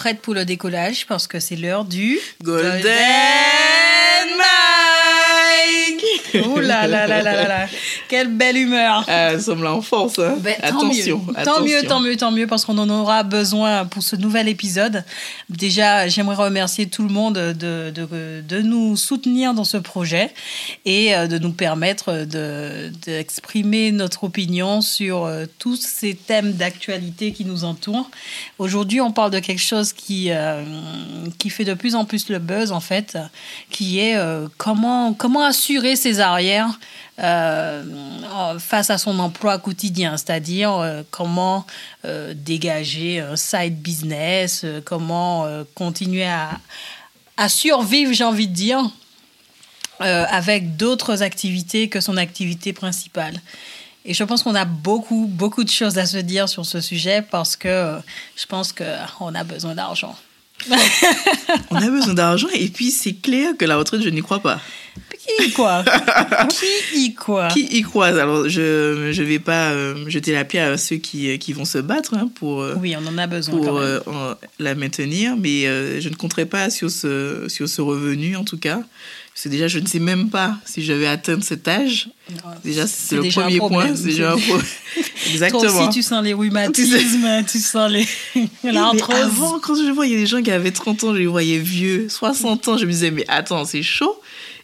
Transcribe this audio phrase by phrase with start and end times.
[0.00, 2.80] Prêtes pour le décollage parce que c'est l'heure du Golden
[6.32, 6.42] Mike.
[6.46, 7.66] Oh là là là là là là
[8.10, 10.18] Quelle belle humeur Ah, nous sommes là en force.
[10.18, 10.34] Hein.
[10.40, 11.38] Ben, attention, tant mieux.
[11.38, 11.44] attention.
[11.44, 15.04] Tant mieux, tant mieux, tant mieux, parce qu'on en aura besoin pour ce nouvel épisode.
[15.48, 20.34] Déjà, j'aimerais remercier tout le monde de, de, de nous soutenir dans ce projet
[20.84, 27.30] et euh, de nous permettre de- d'exprimer notre opinion sur euh, tous ces thèmes d'actualité
[27.32, 28.10] qui nous entourent.
[28.58, 30.64] Aujourd'hui, on parle de quelque chose qui, euh,
[31.38, 33.16] qui fait de plus en plus le buzz, en fait,
[33.70, 36.78] qui est euh, comment, comment assurer ses arrières
[37.22, 41.66] euh, face à son emploi quotidien, c'est-à-dire euh, comment
[42.06, 46.50] euh, dégager un side business, comment continuer à,
[47.36, 48.90] à survivre, j'ai envie de dire,
[49.98, 53.38] avec d'autres activités que son activité principale.
[54.06, 57.20] Et je pense qu'on a beaucoup, beaucoup de choses à se dire sur ce sujet
[57.20, 57.98] parce que
[58.34, 60.16] je pense qu'on a besoin d'argent.
[61.70, 64.60] On a besoin d'argent et puis c'est clair que la retraite, je n'y crois pas.
[65.38, 65.84] Qui y croit?
[66.48, 67.48] Qui y croit?
[67.48, 68.06] Qui y croit?
[68.08, 71.78] Alors, je ne vais pas euh, jeter la pierre à ceux qui, qui vont se
[71.78, 73.82] battre hein, pour, euh, Oui, on en a besoin pour quand même.
[73.84, 78.36] euh, en- la maintenir, mais euh, je ne compterai pas sur ce, sur ce revenu
[78.36, 78.80] en tout cas.
[79.32, 82.08] Parce que déjà, je ne sais même pas si je vais atteindre cet âge.
[82.62, 83.94] Déjà, c'est le déjà premier point.
[83.96, 84.66] C'est déjà un problème.
[84.94, 85.02] Toi
[85.32, 85.88] Exactement.
[85.88, 88.06] aussi, tu sens les rhumatismes, tu sens les
[88.64, 89.16] Mais l'arthrose.
[89.16, 92.68] avant, quand je voyais des gens qui avaient 30 ans, je les voyais vieux, 60
[92.68, 94.20] ans, je me disais, mais attends, c'est chaud.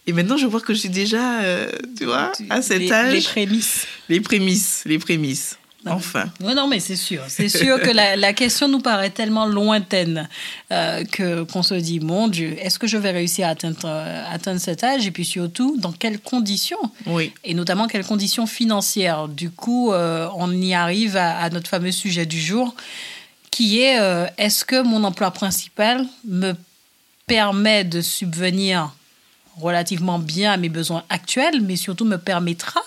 [0.06, 3.14] Et maintenant, je vois que je suis déjà, euh, tu vois, à cet les, âge.
[3.14, 3.86] Les prémices.
[4.08, 5.58] Les prémices, les prémices.
[5.92, 6.26] Enfin.
[6.40, 7.22] Non, non, mais c'est sûr.
[7.28, 10.28] C'est sûr que la, la question nous paraît tellement lointaine
[10.72, 14.24] euh, que qu'on se dit, mon Dieu, est-ce que je vais réussir à atteindre, euh,
[14.30, 15.06] atteindre cet âge?
[15.06, 16.90] Et puis surtout, dans quelles conditions?
[17.06, 17.32] Oui.
[17.44, 19.28] Et notamment, quelles conditions financières?
[19.28, 22.74] Du coup, euh, on y arrive à, à notre fameux sujet du jour,
[23.50, 26.52] qui est, euh, est-ce que mon emploi principal me
[27.26, 28.92] permet de subvenir
[29.58, 32.80] relativement bien à mes besoins actuels, mais surtout me permettra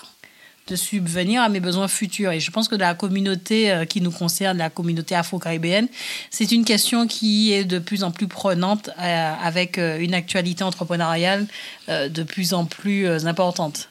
[0.70, 2.32] de subvenir à mes besoins futurs.
[2.32, 5.88] Et je pense que la communauté euh, qui nous concerne, la communauté afro-caribéenne,
[6.30, 10.64] c'est une question qui est de plus en plus prenante euh, avec euh, une actualité
[10.64, 11.46] entrepreneuriale
[11.88, 13.88] de plus en plus importante.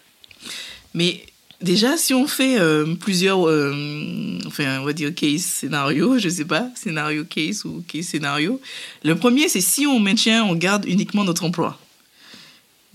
[0.93, 1.25] Mais
[1.61, 6.45] déjà, si on fait euh, plusieurs, euh, enfin, on va dire case scénario, je sais
[6.45, 8.59] pas, scénario case ou case scénario.
[9.03, 11.79] Le premier, c'est si on maintient, on garde uniquement notre emploi.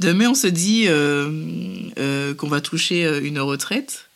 [0.01, 1.31] Demain, on se dit euh,
[1.99, 4.09] euh, qu'on va toucher euh, une retraite,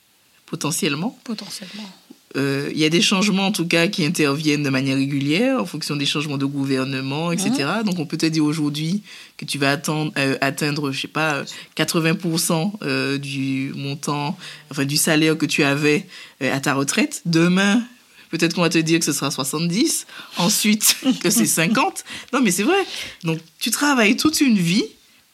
[0.46, 1.18] potentiellement.
[1.24, 1.88] Potentiellement.
[2.34, 5.96] Il y a des changements, en tout cas, qui interviennent de manière régulière en fonction
[5.96, 7.50] des changements de gouvernement, etc.
[7.84, 9.02] Donc, on peut te dire aujourd'hui
[9.36, 11.44] que tu vas attendre, atteindre, je sais pas, euh,
[11.76, 14.38] 80% euh, du montant,
[14.70, 16.06] enfin, du salaire que tu avais
[16.40, 17.22] à ta retraite.
[17.24, 17.82] Demain,
[18.30, 20.06] peut-être qu'on va te dire que ce sera 70,
[20.36, 22.04] ensuite que c'est 50.
[22.32, 22.86] Non, mais c'est vrai.
[23.24, 24.84] Donc, tu travailles toute une vie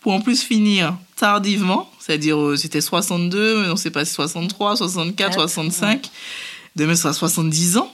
[0.04, 4.76] pour en plus finir tardivement, c'est-à-dire euh, c'était 62, mais on sait pas si 63,
[4.76, 5.34] 64, Ouais.
[5.34, 6.10] 65.
[6.76, 7.90] Demain, ce sera 70 ans.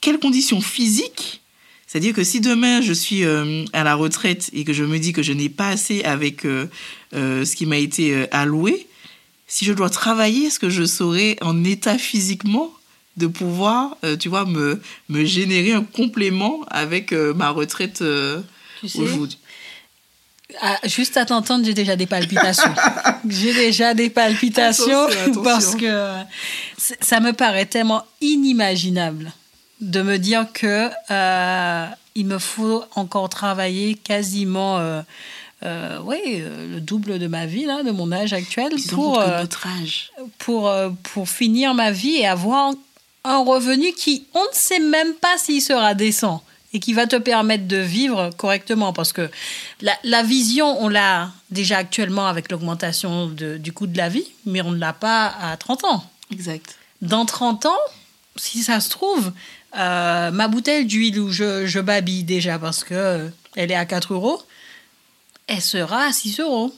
[0.00, 1.40] Quelles conditions physiques?
[1.86, 5.12] C'est-à-dire que si demain, je suis euh, à la retraite et que je me dis
[5.12, 6.66] que je n'ai pas assez avec euh,
[7.14, 8.88] euh, ce qui m'a été alloué,
[9.46, 12.72] si je dois travailler, est-ce que je serai en état physiquement
[13.16, 18.02] de pouvoir, tu vois, me, me générer un complément avec ma retraite
[18.80, 19.36] Tu sais, aujourd'hui?
[20.60, 22.74] Ah, juste à t'entendre, j'ai déjà des palpitations.
[23.28, 25.42] j'ai déjà des palpitations Attention, attention.
[25.42, 26.12] parce que
[27.00, 29.32] ça me paraît tellement inimaginable
[29.80, 35.02] de me dire que euh, il me faut encore travailler quasiment euh,
[35.64, 40.12] euh, oui, le double de ma vie, là, de mon âge actuel, pour, notre âge.
[40.38, 40.72] pour,
[41.02, 42.72] pour finir ma vie et avoir
[43.24, 46.42] un revenu qui, on ne sait même pas s'il sera décent
[46.74, 48.92] et qui va te permettre de vivre correctement.
[48.92, 49.30] Parce que
[49.80, 54.62] la, la vision, on l'a déjà actuellement avec l'augmentation du coût de la vie, mais
[54.62, 56.04] on ne l'a pas à 30 ans.
[56.30, 56.78] Exact.
[57.02, 57.78] Dans 30 ans,
[58.36, 59.32] si ça se trouve,
[59.76, 63.86] euh, ma bouteille d'huile où je, je babille déjà parce que euh, elle est à
[63.86, 64.42] 4 euros,
[65.46, 66.74] elle sera à 6 euros.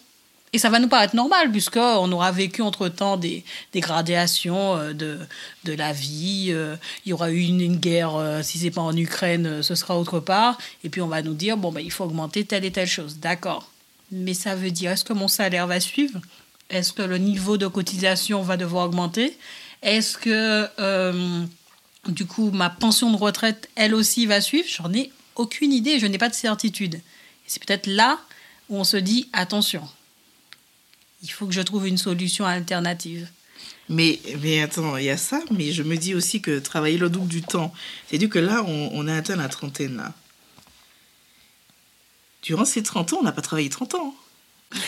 [0.55, 5.19] Et ça va nous paraître normal, puisqu'on aura vécu entre-temps des, des gradations euh, de,
[5.65, 6.51] de la vie.
[6.51, 9.99] euh, Il y aura eu une, guerre, euh, si c'est pas en Ukraine, ce sera
[9.99, 10.57] autre part.
[10.85, 13.19] Et puis on va nous dire, bon, ben, il faut augmenter telle et telle chose.
[13.19, 13.69] D'accord.
[14.13, 16.21] Mais ça veut dire, est-ce que mon salaire va suivre?
[16.71, 19.37] Est-ce que le niveau de cotisation va devoir augmenter?
[19.83, 20.69] Est-ce que,
[22.07, 24.69] du coup, ma pension de retraite, elle aussi, va suivre?
[24.69, 27.01] J'en ai aucune idée, je n'ai pas de certitude.
[27.49, 28.21] C'est peut-être là
[28.69, 29.83] où on se dit, attention,
[31.25, 33.27] il faut que je trouve une solution alternative.
[33.89, 37.11] Mais, mais attends, il y a ça, mais je me dis aussi que travailler le
[37.11, 37.73] double du temps,
[38.09, 40.13] c'est-à-dire que là, on, on a atteint la trentaine, là.
[42.43, 44.15] Durant ces 30 ans, on n'a pas travaillé 30 ans.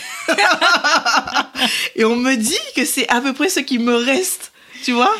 [1.95, 4.51] Et on me dit que c'est à peu près ce qui me reste,
[4.83, 5.15] tu vois,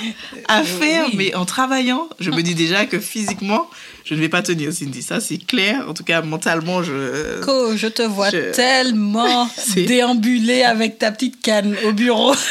[0.48, 1.14] à Euh, faire, oui.
[1.16, 2.08] mais en travaillant.
[2.20, 3.70] Je me dis déjà que physiquement,
[4.08, 5.02] je ne vais pas tenir, Cindy.
[5.02, 5.84] Ça, c'est clair.
[5.90, 7.42] En tout cas, mentalement, je...
[7.42, 12.34] Co, je te vois Je- tellement déambuler avec ta petite canne au bureau.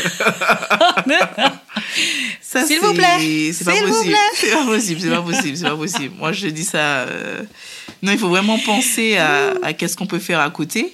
[2.41, 3.53] Ça, S'il vous plaît.
[3.53, 4.17] C'est pas possible.
[4.35, 5.00] C'est pas possible.
[5.00, 5.56] C'est pas possible.
[5.56, 6.14] C'est pas possible.
[6.19, 6.79] Moi, je dis ça.
[7.03, 7.43] euh,
[8.02, 10.93] Non, il faut vraiment penser à, à qu'est-ce qu'on peut faire à côté.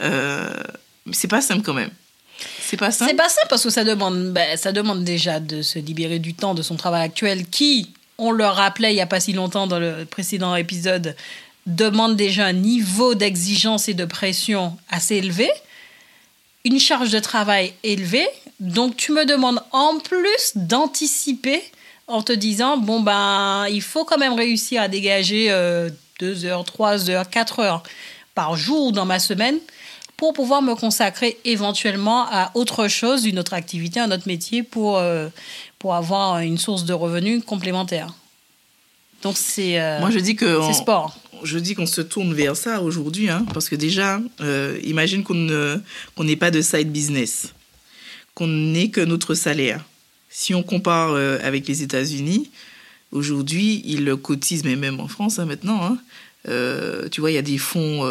[0.00, 0.48] Euh...
[1.12, 1.90] C'est pas simple quand même.
[2.60, 3.10] C'est pas simple.
[3.10, 6.34] C'est pas ça parce que ça demande, ben, ça demande déjà de se libérer du
[6.34, 9.66] temps de son travail actuel qui, on le rappelait il n'y a pas si longtemps
[9.66, 11.16] dans le précédent épisode,
[11.66, 15.50] demande déjà un niveau d'exigence et de pression assez élevé,
[16.64, 18.26] une charge de travail élevée.
[18.58, 21.62] Donc tu me demandes en plus d'anticiper
[22.08, 26.64] en te disant, bon ben, il faut quand même réussir à dégager euh, deux heures,
[26.64, 27.82] trois heures, quatre heures
[28.34, 29.58] par jour dans ma semaine
[30.16, 34.98] pour pouvoir me consacrer éventuellement à autre chose, une autre activité, un autre métier pour,
[34.98, 35.28] euh,
[35.78, 38.14] pour avoir une source de revenus complémentaire.
[39.22, 41.18] Donc c'est euh, Moi, je dis que c'est on- sport.
[41.42, 45.34] je dis qu'on se tourne vers ça aujourd'hui, hein, parce que déjà, euh, imagine qu'on
[46.24, 47.52] n'ait pas de side business,
[48.34, 49.84] qu'on n'ait que notre salaire.
[50.30, 52.50] Si on compare euh, avec les États-Unis,
[53.10, 55.98] aujourd'hui, ils cotisent, mais même en France hein, maintenant, hein,
[56.48, 58.04] euh, tu vois, il y a des fonds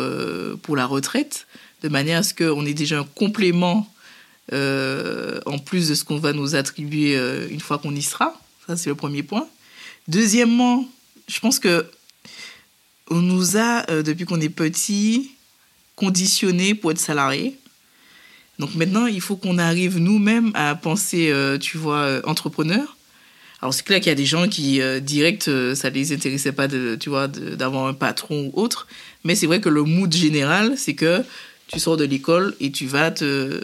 [0.61, 1.47] pour la retraite,
[1.83, 3.87] de manière à ce qu'on ait déjà un complément
[4.53, 8.39] euh, en plus de ce qu'on va nous attribuer euh, une fois qu'on y sera.
[8.65, 9.47] Ça, c'est le premier point.
[10.07, 10.87] Deuxièmement,
[11.27, 11.85] je pense que
[13.09, 15.31] on nous a, euh, depuis qu'on est petit,
[15.95, 17.57] conditionnés pour être salariés.
[18.59, 22.97] Donc maintenant, il faut qu'on arrive nous-mêmes à penser, tu vois, entrepreneur.
[23.61, 26.95] Alors c'est clair qu'il y a des gens qui, direct, ça les intéressait pas, de,
[26.99, 28.87] tu vois, d'avoir un patron ou autre.
[29.23, 31.23] Mais c'est vrai que le mood général, c'est que
[31.67, 33.61] tu sors de l'école et tu vas, te,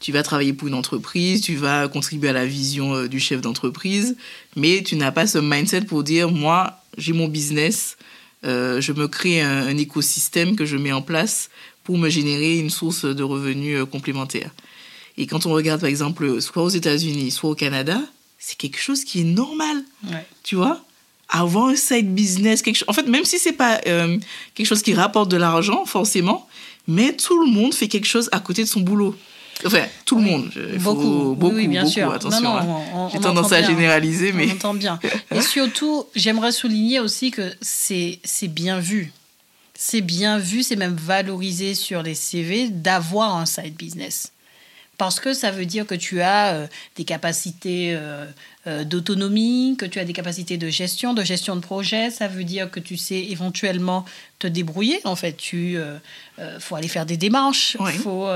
[0.00, 3.40] tu vas travailler pour une entreprise, tu vas contribuer à la vision euh, du chef
[3.40, 4.16] d'entreprise,
[4.56, 7.96] mais tu n'as pas ce mindset pour dire, moi, j'ai mon business,
[8.44, 11.48] euh, je me crée un, un écosystème que je mets en place
[11.84, 14.50] pour me générer une source de revenus euh, complémentaire.
[15.16, 18.00] Et quand on regarde, par exemple, soit aux États-Unis, soit au Canada,
[18.38, 20.24] c'est quelque chose qui est normal, Ouais.
[20.44, 20.84] tu vois?
[21.30, 22.88] Avoir un side business, quelque chose.
[22.88, 24.16] En fait, même si c'est pas euh,
[24.54, 26.47] quelque chose qui rapporte de l'argent, forcément,
[26.88, 29.16] mais tout le monde fait quelque chose à côté de son boulot.
[29.66, 30.50] Enfin, tout le monde.
[30.54, 32.12] je- il faut- Beaucoup, beaucoup, oui, bien beaucoup, sûr.
[32.12, 33.08] Attention, hein.
[33.12, 33.68] J'ai tendance à bien.
[33.70, 35.00] généraliser, mais On entend bien.
[35.34, 39.12] Et surtout, j'aimerais souligner aussi que c'est c'est bien vu.
[39.74, 44.32] C'est bien vu, c'est même valorisé sur les CV d'avoir un side business.
[44.98, 48.26] Parce que ça veut dire que tu as euh, des capacités euh,
[48.66, 52.10] euh, d'autonomie, que tu as des capacités de gestion, de gestion de projet.
[52.10, 54.04] Ça veut dire que tu sais éventuellement
[54.40, 55.00] te débrouiller.
[55.04, 55.78] En fait, tu
[56.60, 57.92] faut aller faire des démarches, Oui.
[57.92, 58.28] faut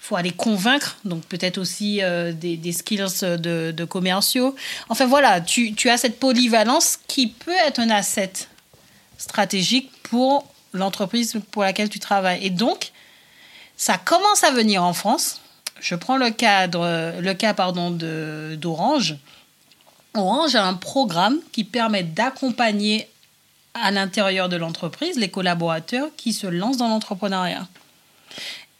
[0.00, 0.96] faut aller convaincre.
[1.04, 2.00] Donc peut-être aussi
[2.34, 4.54] des, des skills de, de commerciaux.
[4.88, 8.32] Enfin voilà, tu, tu as cette polyvalence qui peut être un asset
[9.18, 12.44] stratégique pour l'entreprise pour laquelle tu travailles.
[12.44, 12.92] Et donc,
[13.76, 15.40] ça commence à venir en France.
[15.80, 19.16] Je prends le cadre, le cas pardon de d'Orange.
[20.14, 23.08] Orange a un programme qui permet d'accompagner
[23.74, 27.66] à l'intérieur de l'entreprise les collaborateurs qui se lancent dans l'entrepreneuriat.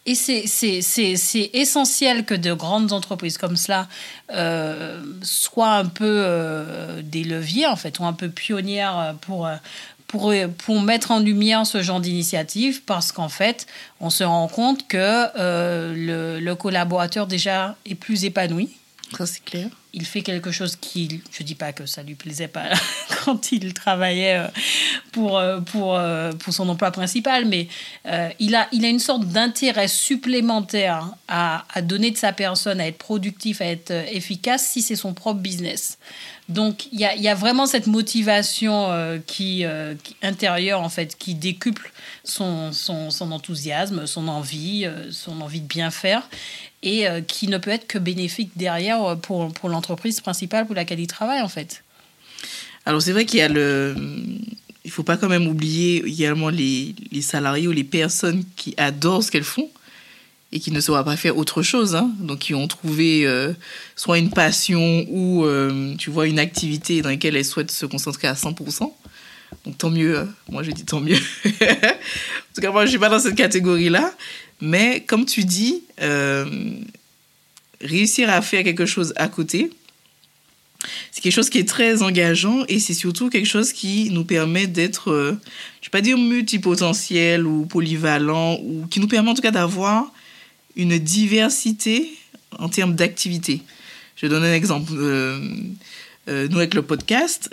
[0.05, 3.87] Et c'est- essentiel que de grandes entreprises comme cela
[4.33, 9.55] euh, soient un peu euh, des leviers, en fait, ou un peu pionnières pour, euh,
[10.09, 10.33] pour,
[10.65, 13.67] pour mettre en lumière ce genre d'initiative, parce qu'en fait,
[14.01, 18.69] on se rend compte que euh, le, le collaborateur déjà est plus épanoui.
[19.25, 19.69] C'est clair.
[19.91, 22.69] Il fait quelque chose qui, je dis pas que ça lui plaisait pas
[23.25, 24.47] quand il travaillait euh,
[25.11, 27.67] pour, euh, pour, euh, pour son emploi principal, mais
[28.39, 32.87] il, a, il a une sorte d'intérêt supplémentaire à, à, donner de sa personne, à
[32.87, 35.97] être productif, à être efficace si c'est son propre business.
[36.49, 38.89] Donc il y a, y a, vraiment cette motivation
[39.27, 39.65] qui,
[40.03, 41.91] qui, intérieure en fait qui décuple
[42.23, 46.27] son, son, son enthousiasme, son envie, son envie de bien faire
[46.83, 50.75] et euh, qui ne peut être que bénéfique derrière euh, pour, pour l'entreprise principale pour
[50.75, 51.83] laquelle il travaille en fait.
[52.85, 53.95] Alors c'est vrai qu'il y a le...
[54.85, 59.23] Il faut pas quand même oublier également les, les salariés ou les personnes qui adorent
[59.23, 59.69] ce qu'elles font
[60.51, 61.95] et qui ne sauraient pas faire autre chose.
[61.95, 62.11] Hein.
[62.19, 63.53] Donc, qui ont trouvé euh,
[63.95, 65.45] soit une passion ou,
[65.99, 68.91] tu vois, une activité dans laquelle elles souhaitent se concentrer à 100%.
[69.65, 70.27] Donc, tant mieux.
[70.49, 71.17] Moi, je dis tant mieux.
[71.45, 74.11] en tout cas, moi, je ne suis pas dans cette catégorie-là.
[74.61, 76.45] Mais comme tu dis, euh,
[77.81, 79.71] réussir à faire quelque chose à côté,
[81.11, 84.67] c'est quelque chose qui est très engageant et c'est surtout quelque chose qui nous permet
[84.67, 85.31] d'être, euh,
[85.81, 89.51] je ne vais pas dire multipotentiel ou polyvalent, ou qui nous permet en tout cas
[89.51, 90.11] d'avoir
[90.75, 92.09] une diversité
[92.57, 93.61] en termes d'activité.
[94.15, 94.91] Je donne un exemple.
[94.95, 95.39] Euh,
[96.27, 97.49] nous, avec le podcast,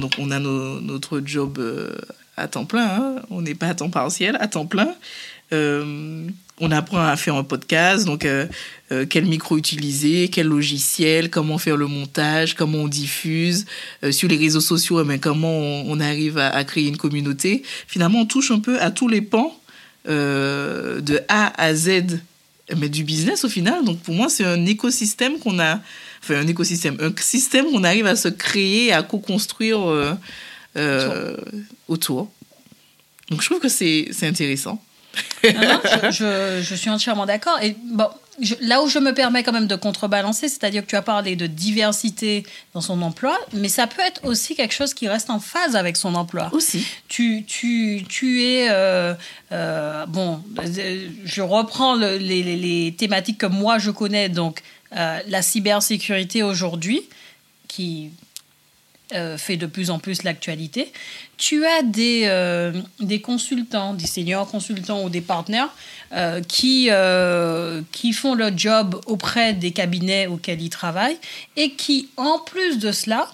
[0.00, 1.58] donc on a notre job
[2.36, 3.22] à temps plein, hein.
[3.30, 4.94] on n'est pas à temps partiel, à temps plein.
[5.52, 6.26] Euh,
[6.60, 8.46] on apprend à faire un podcast, donc euh,
[8.92, 13.66] euh, quel micro utiliser, quel logiciel, comment faire le montage, comment on diffuse
[14.12, 17.64] sur les réseaux sociaux, mais comment on, arrive à, créer une communauté.
[17.88, 19.58] Finalement, on touche un peu à tous les pans
[20.06, 22.20] de A à Z,
[22.76, 23.84] mais du business au final.
[23.84, 25.80] Donc pour moi, c'est un écosystème qu'on a,
[26.22, 29.80] enfin un écosystème, un système qu'on arrive à se créer, à co-construire
[31.88, 32.30] autour.
[33.28, 34.80] Donc je trouve que c'est intéressant
[35.42, 37.58] je, suis entièrement d'accord.
[37.62, 38.08] Et bon,
[38.60, 41.46] là où je me permets quand même de contrebalancer, c'est-à-dire que tu as parlé de
[41.46, 45.76] diversité dans son emploi, mais ça peut être aussi quelque chose qui reste en phase
[45.76, 46.50] avec son emploi.
[46.52, 46.86] Aussi.
[47.08, 48.68] Tu, tu, tu es.
[48.70, 49.14] Euh,
[49.52, 50.42] euh, bon,
[51.24, 54.62] je reprends les, les, thématiques que moi je connais, donc
[54.96, 57.02] euh, la cybersécurité aujourd'hui,
[57.68, 58.10] qui
[59.14, 60.92] euh, fait de plus en plus l'actualité.
[61.36, 65.72] Tu as des, euh, des consultants, des seniors consultants ou des partenaires
[66.12, 66.90] euh, qui,
[67.92, 71.18] qui font le job auprès des cabinets auxquels ils travaillent
[71.56, 73.30] et qui, en plus de cela,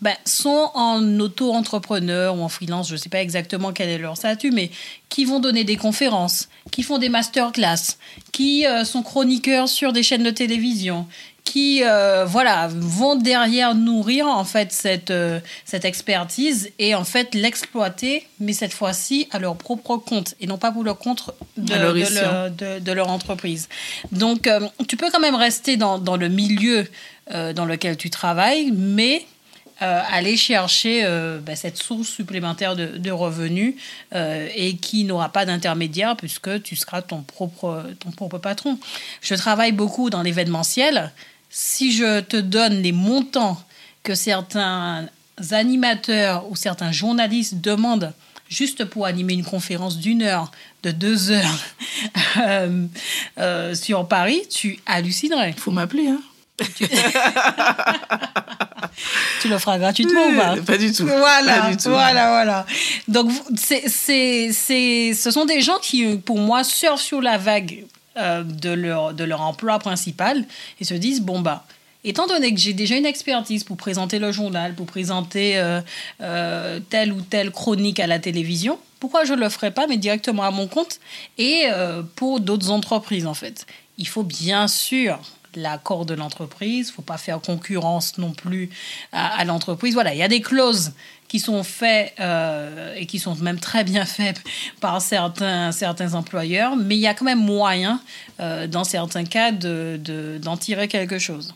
[0.00, 4.16] ben, sont en auto-entrepreneur ou en freelance, je ne sais pas exactement quel est leur
[4.16, 4.72] statut, mais
[5.08, 7.98] qui vont donner des conférences, qui font des masterclass,
[8.32, 11.06] qui sont chroniqueurs sur des chaînes de télévision,
[11.44, 17.34] qui euh, voilà vont derrière nourrir en fait cette euh, cette expertise et en fait
[17.34, 21.74] l'exploiter mais cette fois-ci à leur propre compte et non pas pour le compte de,
[21.74, 23.68] leur, de, leur, entreprise
[24.12, 26.86] donc euh, tu peux quand même rester dans, dans le milieu
[27.54, 29.24] dans lequel tu travailles mais
[29.78, 31.06] aller chercher
[31.44, 33.74] bah, cette source supplémentaire de, de revenus
[34.12, 38.78] et qui n'aura pas d'intermédiaire puisque tu seras ton propre, ton propre patron.
[39.22, 41.12] Je travaille beaucoup dans l'événementiel
[41.52, 43.62] si je te donne les montants
[44.02, 45.06] que certains
[45.50, 48.14] animateurs ou certains journalistes demandent
[48.48, 50.50] juste pour animer une conférence d'une heure,
[50.82, 51.58] de deux heures
[52.38, 52.86] euh,
[53.38, 55.50] euh, sur Paris, tu hallucinerais.
[55.50, 56.22] Il faut m'appeler, hein
[56.76, 56.84] tu...
[59.48, 60.56] le feras gratuitement ou pas?
[60.64, 61.06] Pas du tout.
[61.06, 62.64] Voilà, voilà, voilà.
[63.08, 67.84] Donc, c'est, c'est, ce sont des gens qui, pour moi, surfent sur la vague
[68.16, 70.44] euh, de, leur, de leur emploi principal
[70.80, 71.64] et se disent, bon, bah,
[72.04, 75.80] étant donné que j'ai déjà une expertise pour présenter le journal, pour présenter euh,
[76.20, 79.96] euh, telle ou telle chronique à la télévision, pourquoi je ne le ferais pas, mais
[79.96, 81.00] directement à mon compte
[81.38, 81.64] et
[82.14, 83.66] pour d'autres entreprises, en fait
[83.98, 85.18] Il faut bien sûr
[85.56, 88.70] l'accord de l'entreprise, il ne faut pas faire concurrence non plus
[89.10, 89.94] à, à l'entreprise.
[89.94, 90.92] Voilà, il y a des clauses
[91.32, 94.42] qui sont faits euh, et qui sont même très bien faits
[94.82, 98.02] par certains, certains employeurs, mais il y a quand même moyen,
[98.38, 101.54] euh, dans certains cas, d'en de, d'en tirer quelque chose.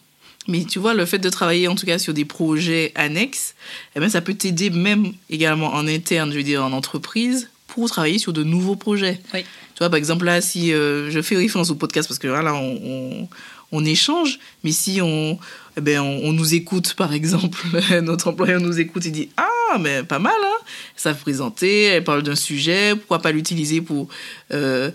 [0.48, 3.54] Mais tu vois, le fait de travailler en tout cas sur des projets annexes,
[3.94, 7.90] eh bien, ça peut t'aider même également en interne, je veux dire en entreprise, pour
[7.90, 9.20] travailler sur de nouveaux projets.
[9.34, 9.42] Oui.
[9.42, 12.54] Tu vois, par exemple, là, si euh, je fais référence au podcast, parce que là,
[12.54, 13.28] on, on,
[13.72, 15.38] on échange, mais si on,
[15.76, 17.58] eh ben, on, nous écoute, par exemple,
[18.02, 20.64] notre employeur nous écoute et dit Ah, mais pas mal, hein.
[20.96, 24.08] Ça présenter, elle parle d'un sujet, pourquoi pas l'utiliser pour
[24.52, 24.90] euh,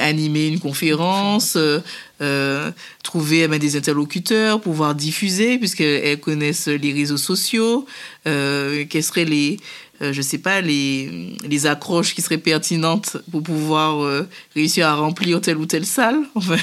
[0.00, 1.80] animer une conférence, euh,
[2.20, 2.70] euh,
[3.02, 7.86] trouver eh ben, des interlocuteurs, pouvoir diffuser, puisqu'elles connaissent les réseaux sociaux,
[8.24, 9.58] quels seraient les,
[10.02, 14.94] euh, je sais pas, les, les accroches qui seraient pertinentes pour pouvoir euh, réussir à
[14.94, 16.16] remplir telle ou telle salle.
[16.34, 16.56] Enfin,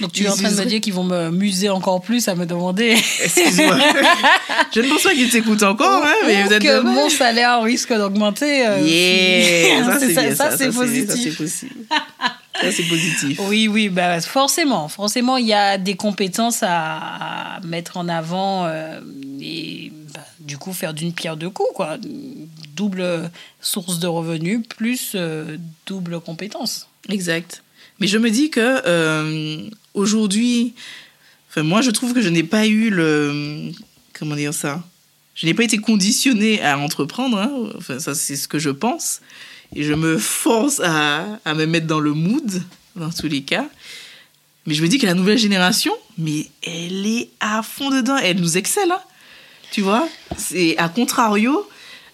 [0.00, 2.34] Donc tu es en train de me dire qu'ils vont me muser encore plus à
[2.34, 3.78] me demander Excuse-moi.
[4.74, 7.92] je ne pense pas qu'ils t'écoutent encore, hein, mais Ou peut-être que mon salaire risque
[7.92, 8.66] d'augmenter.
[8.66, 11.38] euh, Yeah, ça si- c'est ça, positif.
[12.60, 13.40] Ça c'est positif.
[13.48, 14.88] Oui, oui, bah, forcément.
[14.88, 19.00] Forcément, il y a des compétences à, à mettre en avant euh,
[19.40, 21.70] et bah, du coup faire d'une pierre deux coups.
[21.74, 21.96] Quoi.
[22.76, 26.88] Double source de revenus plus euh, double compétence.
[27.08, 27.62] Exact.
[28.00, 30.74] Mais je me dis que euh, aujourd'hui,
[31.56, 33.70] moi je trouve que je n'ai pas eu le
[34.12, 34.82] comment dire ça?
[35.34, 37.38] Je n'ai pas été conditionnée à entreprendre.
[37.38, 37.98] hein.
[37.98, 39.20] Ça c'est ce que je pense.
[39.74, 42.62] Et je me force à, à me mettre dans le mood
[42.94, 43.68] dans tous les cas.
[44.66, 48.16] Mais je me dis que la nouvelle génération, mais elle est à fond dedans.
[48.16, 48.90] Elle nous excelle.
[48.90, 49.00] hein.
[49.74, 51.66] Tu vois C'est à contrario.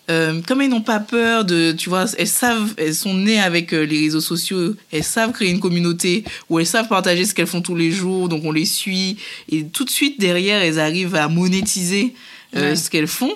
[0.08, 3.72] euh, comme elles n'ont pas peur de, tu vois, elles savent, elles sont nées avec
[3.74, 7.46] euh, les réseaux sociaux, elles savent créer une communauté où elles savent partager ce qu'elles
[7.46, 9.18] font tous les jours, donc on les suit
[9.52, 12.14] et tout de suite derrière elles arrivent à monétiser
[12.56, 12.76] euh, Ouais.
[12.76, 13.32] ce qu'elles font,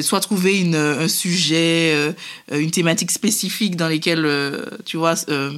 [0.00, 2.14] soit trouver une, un sujet,
[2.52, 4.26] une thématique spécifique dans lesquelles,
[4.84, 5.14] tu vois,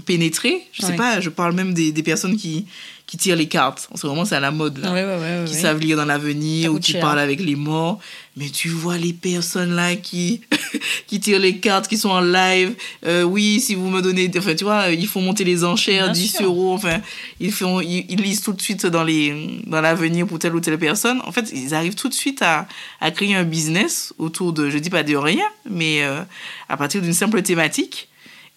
[0.06, 0.62] pénétrer.
[0.72, 0.96] Je sais Ouais.
[0.96, 2.66] pas, je parle même des, des personnes qui,
[3.10, 3.88] qui tirent les cartes.
[3.92, 6.04] En ce moment, c'est à la mode là Ouais, ouais, ouais, qui savent lire dans
[6.04, 7.98] l'avenir ou qui parlent avec les morts.
[8.36, 10.42] Mais tu vois les personnes là qui,
[11.08, 12.72] qui tirent les cartes, qui sont en live.
[13.04, 14.30] Euh, oui, si vous me donnez.
[14.38, 16.44] Enfin, tu vois, ils font monter les enchères, Bien 10 sûr.
[16.46, 16.72] euros.
[16.72, 17.00] Enfin,
[17.40, 20.60] ils, font, ils, ils lisent tout de suite dans les dans l'avenir pour telle ou
[20.60, 21.20] telle personne.
[21.26, 22.68] En fait, ils arrivent tout de suite à,
[23.00, 26.22] à créer un business autour de, je dis pas de rien, mais euh,
[26.68, 28.06] à partir d'une simple thématique.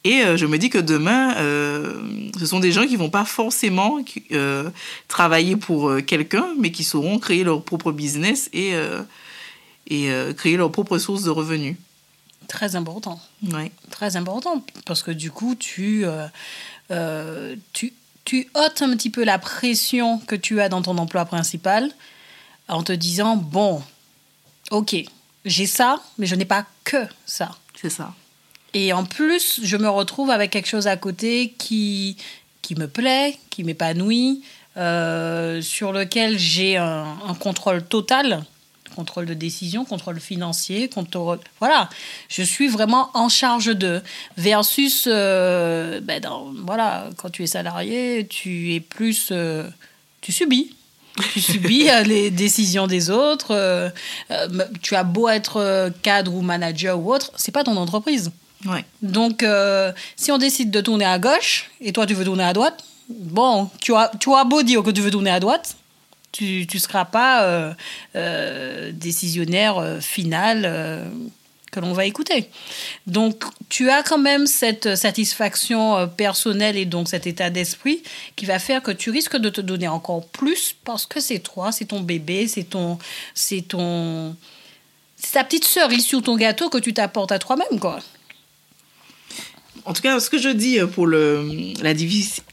[0.03, 3.23] Et euh, je me dis que demain, euh, ce sont des gens qui vont pas
[3.23, 3.99] forcément
[4.31, 4.69] euh,
[5.07, 8.73] travailler pour quelqu'un, mais qui sauront créer leur propre business et,
[9.87, 11.77] et créer leur propre source de revenus.
[12.49, 13.21] Très important.
[13.51, 13.71] Ouais.
[13.89, 14.63] Très important.
[14.85, 16.05] Parce que du coup, tu,
[17.71, 17.93] tu,
[18.25, 21.89] tu ôtes un petit peu la pression que tu as dans ton emploi principal
[22.67, 23.81] en te disant, bon,
[24.71, 24.95] ok,
[25.45, 27.55] j'ai ça, mais je n'ai pas que ça.
[27.79, 28.13] C'est ça.
[28.73, 32.17] Et en plus, je me retrouve avec quelque chose à côté qui,
[32.61, 34.41] qui me plaît, qui m'épanouit,
[34.77, 38.43] euh, sur lequel j'ai un, un contrôle total,
[38.95, 41.39] contrôle de décision, contrôle financier, contrôle...
[41.59, 41.89] Voilà,
[42.29, 44.01] je suis vraiment en charge de...
[44.37, 49.29] Versus, euh, ben dans- voilà, quand tu es salarié, tu es plus...
[49.31, 49.67] euh,
[50.21, 50.75] tu subis.
[51.33, 53.91] Tu subis les décisions des autres.
[54.81, 58.31] tu as beau être cadre ou manager ou autre, c'est pas ton entreprise.
[59.01, 62.53] Donc, euh, si on décide de tourner à gauche et toi tu veux tourner à
[62.53, 65.75] droite, bon, tu as, tu as beau dire que tu veux tourner à droite,
[66.31, 67.73] tu ne seras pas euh,
[68.15, 71.11] euh, décisionnaire final
[71.71, 72.49] que l'on va écouter.
[73.07, 78.03] Donc, tu as quand même cette satisfaction personnelle et donc cet état d'esprit
[78.35, 81.71] qui va faire que tu risques de te donner encore plus parce que c'est toi,
[81.71, 82.99] c'est ton bébé, c'est ton,
[83.33, 84.35] c'est ton,
[85.17, 87.99] c'est ta petite cerise sur ton gâteau que tu t'apportes à toi-même, quoi.
[89.85, 91.93] En tout cas, ce que je dis pour le, la,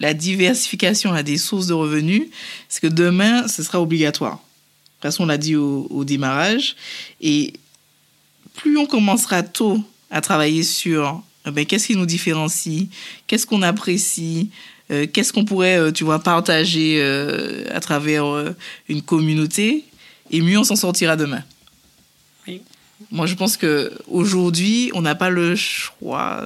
[0.00, 2.24] la diversification des sources de revenus,
[2.68, 4.40] c'est que demain, ce sera obligatoire.
[5.00, 6.76] De toute façon, on l'a dit au, démarrage.
[7.22, 7.54] Et
[8.54, 12.88] plus on commencera tôt à travailler sur eh ben, qu'est-ce qui nous différencie,
[13.26, 14.50] qu'est-ce qu'on apprécie,
[14.90, 18.54] euh, qu'est-ce qu'on pourrait, euh, tu vois, partager euh, à travers euh,
[18.90, 19.84] une communauté,
[20.30, 21.42] et mieux on s'en sortira demain.
[23.10, 26.44] Moi, je pense que aujourd'hui, on n'a pas le choix.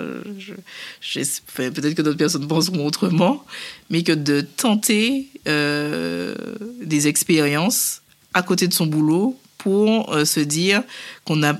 [1.54, 3.44] Peut-être que d'autres personnes penseront autrement,
[3.90, 6.34] mais que de tenter euh,
[6.82, 8.02] des expériences
[8.34, 10.82] à côté de son boulot pour euh, se dire
[11.24, 11.50] qu'on ne,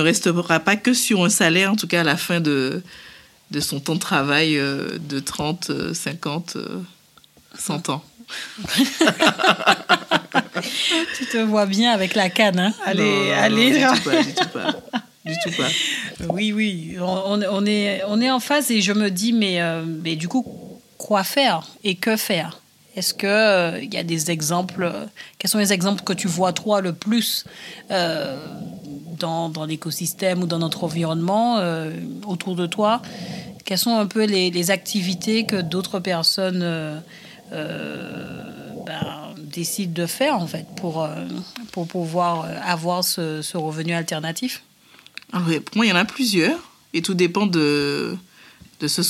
[0.00, 2.82] restera pas que sur un salaire, en tout cas à la fin de,
[3.60, 6.80] son temps de travail euh, de 30, euh, 50, euh,
[7.58, 8.04] 100 ans.
[11.16, 13.80] Tu te vois bien avec la canne, hein Allez, Non, non, allez.
[13.80, 14.72] non, du tout pas, du tout pas.
[15.24, 15.68] Du tout pas.
[16.32, 19.82] Oui, oui, on, on est, on est en phase et je me dis, mais, euh,
[20.02, 20.46] mais du coup,
[20.98, 22.60] quoi faire et que faire?
[22.96, 25.04] Est-ce qu'il il y a des exemples euh,
[25.38, 27.44] Quels sont les exemples que tu vois, toi, le plus
[27.90, 28.36] euh,
[29.18, 31.90] dans, dans l'écosystème ou dans notre environnement euh,
[32.26, 33.02] autour de toi?
[33.64, 37.00] Quelles sont un peu les, les activités que d'autres personnes euh, euh,
[37.50, 41.26] ben, décident de faire, en fait, pour, euh,
[41.72, 44.62] pour pouvoir euh, avoir ce, revenu alternatif
[45.32, 46.58] Ah pour moi, il y en a plusieurs.
[46.92, 48.16] Et tout dépend de,
[48.80, 49.00] de, ce,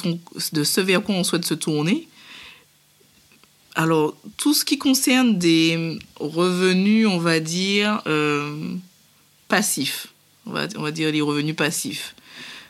[0.53, 2.09] de vers quoi on souhaite se tourner.
[3.75, 8.75] alors, tout ce qui concerne des revenus, on va dire, euh,
[9.49, 10.09] passifs,
[10.47, 12.14] on va, on va dire les revenus passifs.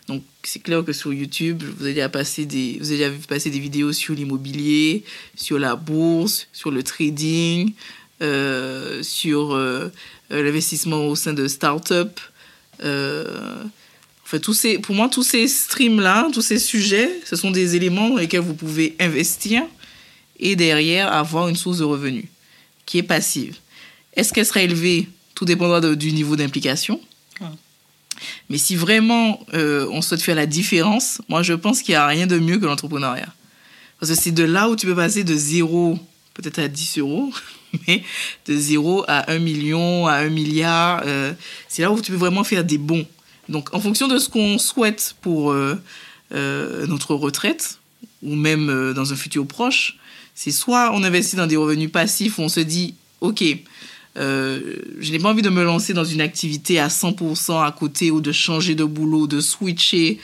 [0.09, 3.93] Donc, c'est clair que sur YouTube, vous allez, passer des, vous allez passer des vidéos
[3.93, 5.03] sur l'immobilier,
[5.35, 7.73] sur la bourse, sur le trading,
[8.21, 9.89] euh, sur euh,
[10.31, 12.21] l'investissement au sein de start-up.
[12.81, 18.11] enfin, tous ces, pour moi, tous ces streams-là, tous ces sujets, ce sont des éléments
[18.11, 19.63] dans lesquels vous pouvez investir
[20.39, 22.27] et derrière avoir une source de revenus
[22.87, 23.57] qui est passive.
[24.15, 25.09] Est-ce qu'elle sera élevée?
[25.35, 27.01] Tout dépendra du niveau d'implication.
[28.49, 32.07] Mais si vraiment euh, on souhaite faire la différence, moi je pense qu'il n'y a
[32.07, 33.33] rien de mieux que l'entrepreneuriat.
[34.01, 35.99] Parce que c'est de là où tu peux passer de zéro,
[36.35, 37.33] peut-être à 10 euros,
[37.89, 38.03] mais
[38.47, 41.03] de zéro à 1 million, à 1 milliard.
[41.07, 41.33] Euh,
[41.69, 43.07] c'est là où tu peux vraiment faire des bons.
[43.49, 45.77] Donc en fonction de ce qu'on souhaite pour euh,
[46.31, 47.79] notre retraite,
[48.23, 49.99] ou même dans un futur proche,
[50.35, 53.45] c'est soit on investit dans des revenus passifs où on se dit, OK,
[54.17, 58.21] je n'ai pas envie de me lancer dans une activité à 100% à côté ou
[58.21, 60.19] de changer de boulot, de switcher.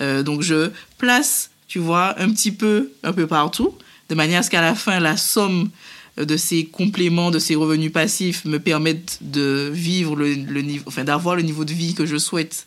[0.00, 3.74] Euh, donc je place, tu vois, un petit peu, un peu partout,
[4.08, 5.70] de manière à ce qu'à la fin, la somme
[6.16, 11.36] de ces compléments, de ces revenus passifs me permette de vivre le, niveau, enfin d'avoir
[11.36, 12.66] le niveau de vie que je souhaite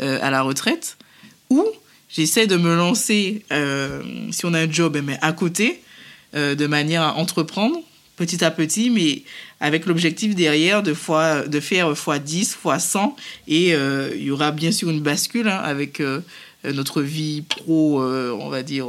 [0.00, 0.98] euh, à la retraite.
[1.48, 1.66] Ou
[2.08, 3.42] j'essaie de me lancer,
[4.30, 5.80] si on a un job, mais à côté,
[6.36, 7.76] euh, de manière à entreprendre
[8.20, 9.22] petit à petit, mais
[9.60, 13.14] avec l'objectif derrière de, fois, de faire x10, x100.
[13.48, 16.20] Et euh, il y aura bien sûr une bascule hein, avec euh,
[16.64, 18.88] notre vie pro, on va dire,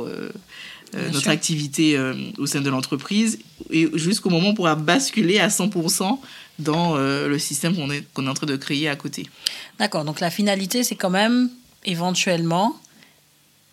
[1.13, 1.97] notre activité
[2.37, 3.39] au sein de l'entreprise.
[3.69, 6.19] Et jusqu'au moment où on pourra basculer à 100%
[6.59, 9.25] dans le système qu'on est, qu'on est en train de créer à côté.
[9.79, 11.49] D'accord, donc la finalité, c'est quand même
[11.85, 12.75] éventuellement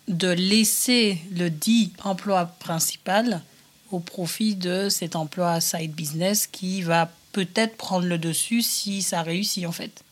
[0.07, 3.41] de laisser le dit emploi principal
[3.91, 9.21] au profit de cet emploi side business qui va peut-être prendre le dessus si ça
[9.21, 10.03] réussit en fait.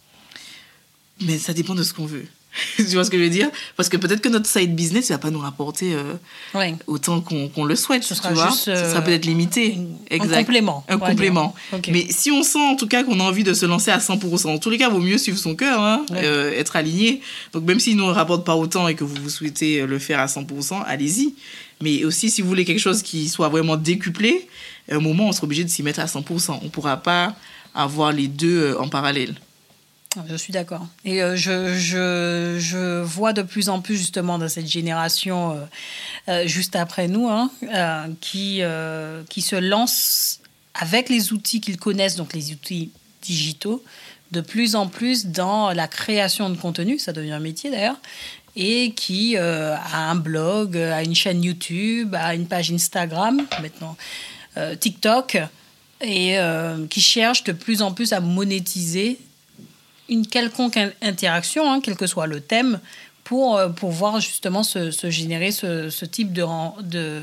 [1.22, 2.28] Mais ça dépend de ce qu'on veut.
[2.78, 3.50] tu vois ce que je veux dire?
[3.76, 7.66] Parce que peut-être que notre side business ne va pas nous rapporter euh, autant qu'on
[7.66, 8.04] le souhaite.
[8.04, 9.78] Ce sera, juste, ça sera peut-être limité.
[10.10, 10.84] Un complément.
[10.88, 11.56] Un complément.
[11.90, 14.48] Mais si on sent en tout cas qu'on a envie de se lancer à 100%,
[14.48, 17.22] en tous les cas, il vaut mieux suivre son cœur, hein, euh, être aligné.
[17.54, 20.20] Donc même s'il ne nous rapporte pas autant et que vous, vous souhaitez le faire
[20.20, 21.36] à 100%, allez-y.
[21.82, 24.48] Mais aussi, si vous voulez quelque chose qui soit vraiment décuplé,
[24.90, 26.60] à un moment, on sera obligé de s'y mettre à 100%.
[26.62, 27.36] On ne pourra pas
[27.76, 29.36] avoir les deux euh, en parallèle.
[30.28, 30.88] Je suis d'accord.
[31.06, 35.68] Et euh, je, je, je, vois de plus en plus justement dans cette génération
[36.28, 37.52] euh, juste après nous hein,
[38.20, 38.62] qui,
[39.30, 40.40] qui se lance
[40.74, 42.90] avec les outils qu'ils connaissent, donc les outils
[43.22, 43.84] digitaux,
[44.32, 48.00] de plus en plus dans la création de contenu, ça devient un métier d'ailleurs,
[48.58, 53.96] et qui euh, a un blog, a une chaîne YouTube, a une page Instagram, maintenant
[54.58, 55.38] euh, TikTok,
[56.02, 59.20] et euh, qui cherche de plus en plus à monétiser
[60.10, 62.80] une quelconque interaction, hein, quel que soit le thème,
[63.24, 66.46] pour pouvoir justement se, générer ce, type de,
[66.82, 67.22] de,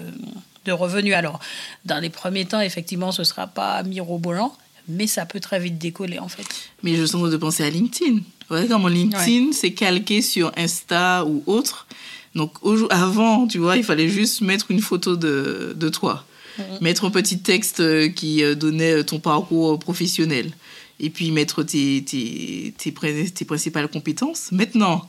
[0.66, 1.14] de revenus.
[1.14, 1.40] Alors,
[1.84, 4.54] dans les premiers temps, effectivement, ce ne sera pas mirobolant,
[4.88, 6.46] mais ça peut très vite décoller en fait.
[6.82, 8.20] Mais je sens de penser à LinkedIn.
[8.50, 11.86] Ouais, comme LinkedIn, c'est calqué sur Insta ou autre.
[12.34, 12.52] Donc
[12.90, 16.24] avant, tu vois, il fallait juste mettre une photo de, de toi,
[16.58, 16.82] mm-hmm.
[16.82, 20.50] mettre un petit texte euh, qui euh, donnait ton parcours professionnel,
[20.98, 24.50] et puis mettre tes, tes, tes, tes principales compétences.
[24.50, 25.08] Maintenant,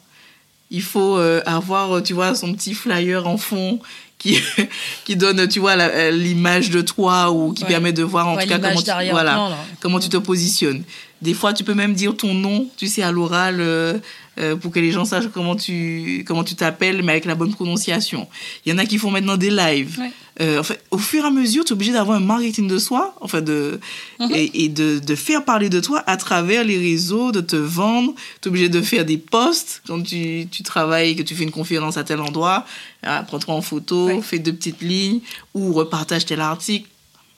[0.69, 3.79] il faut euh, avoir, tu vois, son petit flyer en fond
[4.25, 4.41] qui,
[5.05, 5.75] qui donne, tu vois,
[6.11, 9.99] l'image de toi ou qui permet de voir en tout cas comment tu, voilà, comment
[9.99, 10.83] tu te positionnes.
[11.25, 13.97] Des fois, tu peux même dire ton nom, tu sais, à l'oral, euh,
[14.37, 17.51] euh, pour que les gens sachent comment tu comment tu t'appelles, mais avec la bonne
[17.51, 18.27] prononciation.
[18.63, 19.99] Il y en a qui font maintenant des lives.
[20.39, 22.77] Euh, en fait, au fur et à mesure, tu es obligé d'avoir un marketing de
[22.77, 23.79] soi, enfin de,
[24.19, 24.29] mhm.
[24.35, 28.13] et, de, de, faire parler de toi à travers les réseaux, de te vendre.
[28.41, 31.51] Tu es obligé de faire des posts quand tu, tu travailles, que tu fais une
[31.51, 32.67] conférence à tel endroit.
[33.01, 35.21] Ah, prends-toi en photo, fais deux petites lignes
[35.55, 36.87] ou repartage tel article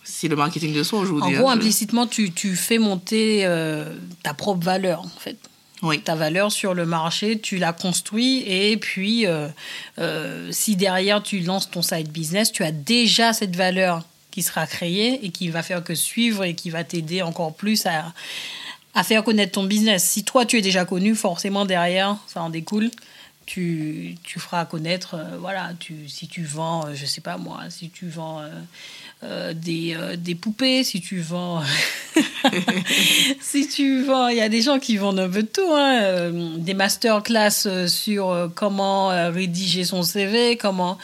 [0.08, 1.36] c'est le marketing de soi aujourd'hui.
[1.36, 3.94] En gros, hein, implicitement, tu, tu, fais monter euh,
[4.24, 5.38] ta propre valeur, en fait.
[5.84, 6.00] Oui.
[6.00, 9.48] Ta valeur sur le marché, tu la construis et puis euh,
[10.00, 14.66] euh, si derrière tu lances ton side business, tu as déjà cette valeur qui sera
[14.66, 18.12] créée et qui va faire que suivre et qui va t'aider encore plus à,
[18.96, 20.04] à faire connaître ton business.
[20.04, 22.90] Si toi tu es déjà connu, forcément derrière, ça en découle
[23.48, 28.08] tu, tu feras connaître, voilà, tu, si tu vends, je sais pas moi, si tu
[28.08, 28.44] vends
[29.24, 31.64] euh, des, euh, des, poupées, si tu vends.
[33.42, 35.74] si tu vends, il y a des gens qui vendent un peu de tout.
[35.74, 36.02] Hein.
[36.04, 41.00] Euh, des masterclass sur comment rédiger son CV, comment,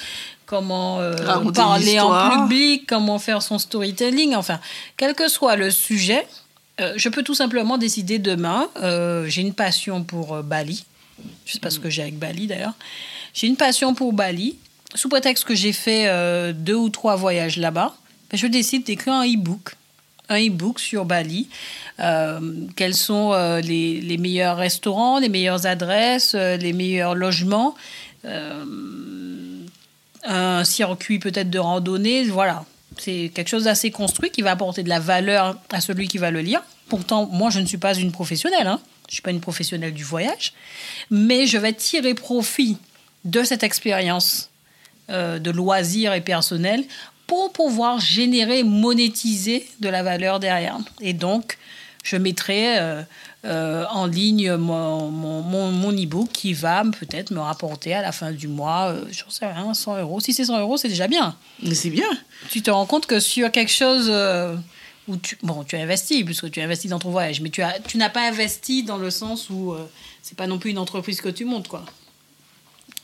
[0.45, 1.15] comment euh,
[1.53, 4.59] parler en public, comment faire son storytelling, enfin,
[4.95, 6.27] quel que soit le sujet,
[6.79, 10.85] euh, je peux tout simplement décider demain, euh, j'ai une passion pour euh, Bali,
[11.45, 12.73] je sais pas ce que j'ai avec Bali d'ailleurs,
[13.33, 14.57] j'ai une passion pour Bali,
[14.95, 17.95] sous prétexte que j'ai fait euh, deux ou trois voyages là-bas,
[18.31, 19.75] je décide d'écrire un e-book.
[20.29, 21.49] Un e-book sur Bali.
[21.99, 22.39] Euh,
[22.75, 27.75] quels sont euh, les, les meilleurs restaurants, les meilleures adresses, les meilleurs logements,
[30.23, 32.23] un circuit peut-être de randonnée.
[32.23, 32.65] Voilà.
[32.97, 36.31] C'est quelque chose d'assez construit qui va apporter de la valeur à celui qui va
[36.31, 36.61] le lire.
[36.87, 38.67] Pourtant, moi, je ne suis pas une professionnelle.
[38.67, 38.79] hein.
[39.13, 40.53] Je ne suis pas une professionnelle du voyage.
[41.11, 42.77] Mais je vais tirer profit
[43.25, 44.49] de cette expérience
[45.11, 46.83] euh, de loisirs et personnel
[47.27, 50.79] pour pouvoir générer, monétiser de la valeur derrière.
[50.99, 51.59] Et donc,
[52.03, 53.03] je mettrai euh,
[53.45, 58.11] euh, en ligne mon, mon, mon, mon e-book qui va peut-être me rapporter à la
[58.11, 60.21] fin du mois, euh, je sais rien, 100 euros.
[60.21, 61.35] Si c'est 100 euros, c'est déjà bien.
[61.61, 62.09] Mais c'est bien.
[62.49, 64.11] Tu te rends compte que sur quelque chose
[65.07, 67.61] où tu, bon, tu as investi, puisque tu as investi dans ton voyage, mais tu,
[67.61, 69.85] as, tu n'as pas investi dans le sens où euh,
[70.21, 71.83] c'est pas non plus une entreprise que tu montes, quoi.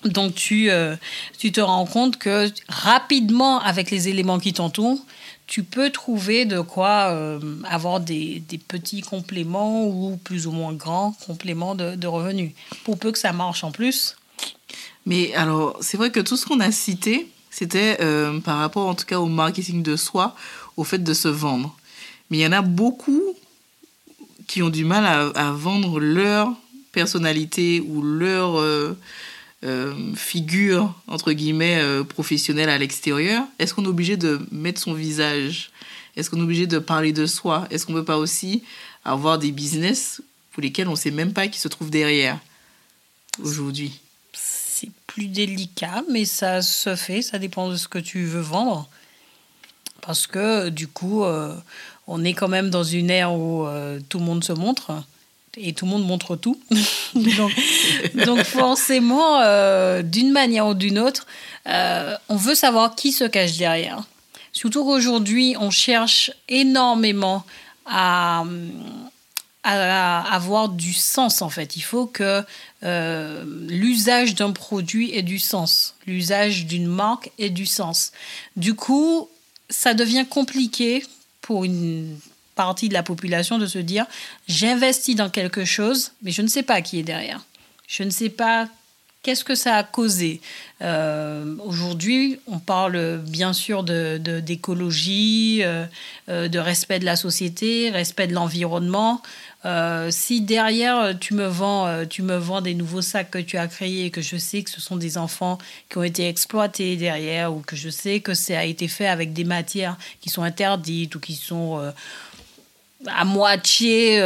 [0.05, 0.95] Donc tu, euh,
[1.37, 5.05] tu te rends compte que rapidement, avec les éléments qui t'entourent,
[5.45, 10.73] tu peux trouver de quoi euh, avoir des, des petits compléments ou plus ou moins
[10.73, 12.51] grands compléments de, de revenus.
[12.85, 14.15] Pour peu que ça marche en plus.
[15.05, 18.95] Mais alors, c'est vrai que tout ce qu'on a cité, c'était euh, par rapport en
[18.95, 20.35] tout cas au marketing de soi,
[20.77, 21.75] au fait de se vendre.
[22.29, 23.35] Mais il y en a beaucoup
[24.47, 26.51] qui ont du mal à, vendre leur
[26.91, 28.97] personnalité ou leur euh,
[29.63, 33.43] euh, figure, entre guillemets, euh, professionnelle à l'extérieur.
[33.59, 35.69] Est-ce qu'on est obligé de mettre son visage?
[36.15, 37.67] Est-ce qu'on est obligé de parler de soi?
[37.69, 38.63] Est-ce qu'on ne peut pas aussi
[39.05, 42.39] avoir des business pour lesquels on ne sait même pas qui se trouve derrière
[43.39, 43.99] aujourd'hui?
[44.33, 47.21] C'est plus délicat, mais ça se fait.
[47.21, 48.89] Ça dépend de ce que tu veux vendre.
[50.01, 51.23] Parce que du coup,
[52.09, 54.91] on est quand même dans une ère où euh, tout le monde se montre
[55.55, 56.59] et tout le monde montre tout.
[58.25, 61.27] donc, forcément, euh, d'une manière ou d'une autre,
[61.67, 64.03] euh, on veut savoir qui se cache derrière.
[64.53, 67.45] Surtout qu'aujourd'hui, on cherche énormément
[67.85, 68.43] à,
[69.63, 71.75] avoir du sens en fait.
[71.75, 72.43] Il faut que
[72.81, 78.11] l'usage d'un produit ait du sens, l'usage d'une marque ait du sens.
[78.55, 79.29] Du coup,
[79.69, 81.03] ça devient compliqué
[81.49, 82.15] pour une
[82.53, 84.05] partie de la population de se dire
[84.47, 87.43] j'investis dans quelque chose, mais je ne sais pas qui est derrière.
[87.87, 88.69] Je ne sais pas
[89.21, 90.41] qu'est-ce que ça a causé?
[90.81, 95.85] Euh, Aujourd'hui, on parle bien sûr de, de- d'écologie, euh,
[96.29, 99.21] euh, de respect de la société, respect de l'environnement.
[100.09, 104.05] Si derrière tu me vends, tu me vends des nouveaux sacs que tu as créés
[104.05, 105.57] et que je sais que ce sont des enfants
[105.89, 109.33] qui ont été exploités derrière ou que je sais que ça a été fait avec
[109.33, 111.91] des matières qui sont interdites ou qui sont
[113.05, 114.23] à moitié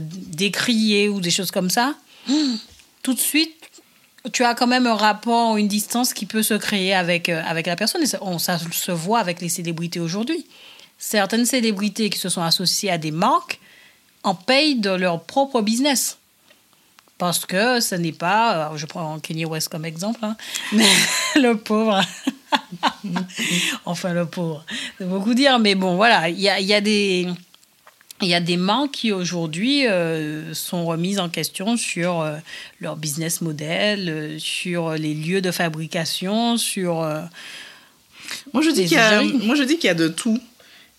[0.00, 1.94] décriées ou des choses comme ça,
[3.02, 3.69] tout de suite
[4.32, 7.66] tu as quand même un rapport, une distance qui peut se créer avec, euh, avec
[7.66, 8.02] la personne.
[8.02, 10.46] Et ça, on, ça se voit avec les célébrités aujourd'hui.
[10.98, 13.58] Certaines célébrités qui se sont associées à des marques
[14.22, 16.18] en payent de leur propre business.
[17.16, 20.36] Parce que ce n'est pas, je prends Kanye West comme exemple, hein,
[20.72, 20.88] mais
[21.36, 22.00] le pauvre.
[23.84, 24.64] enfin, le pauvre.
[24.98, 27.28] C'est beaucoup dire, mais bon, voilà, il y a, il y a des.
[28.22, 32.36] Il y a des marques qui aujourd'hui euh, sont remises en question sur euh,
[32.80, 36.96] leur business model, euh, sur les lieux de fabrication, sur...
[38.52, 40.40] Moi, je dis qu'il y a, moi, je dis qu'il y a de tout.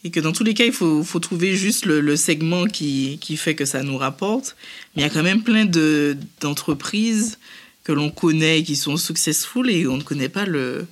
[0.04, 3.20] Et que dans tous les cas, il faut, faut trouver juste le, le segment qui,
[3.22, 4.56] qui fait que ça nous rapporte.
[4.96, 7.38] Mais il y a quand même plein de, d'entreprises
[7.84, 10.88] que l'on connaît qui sont successful et on ne connaît pas le,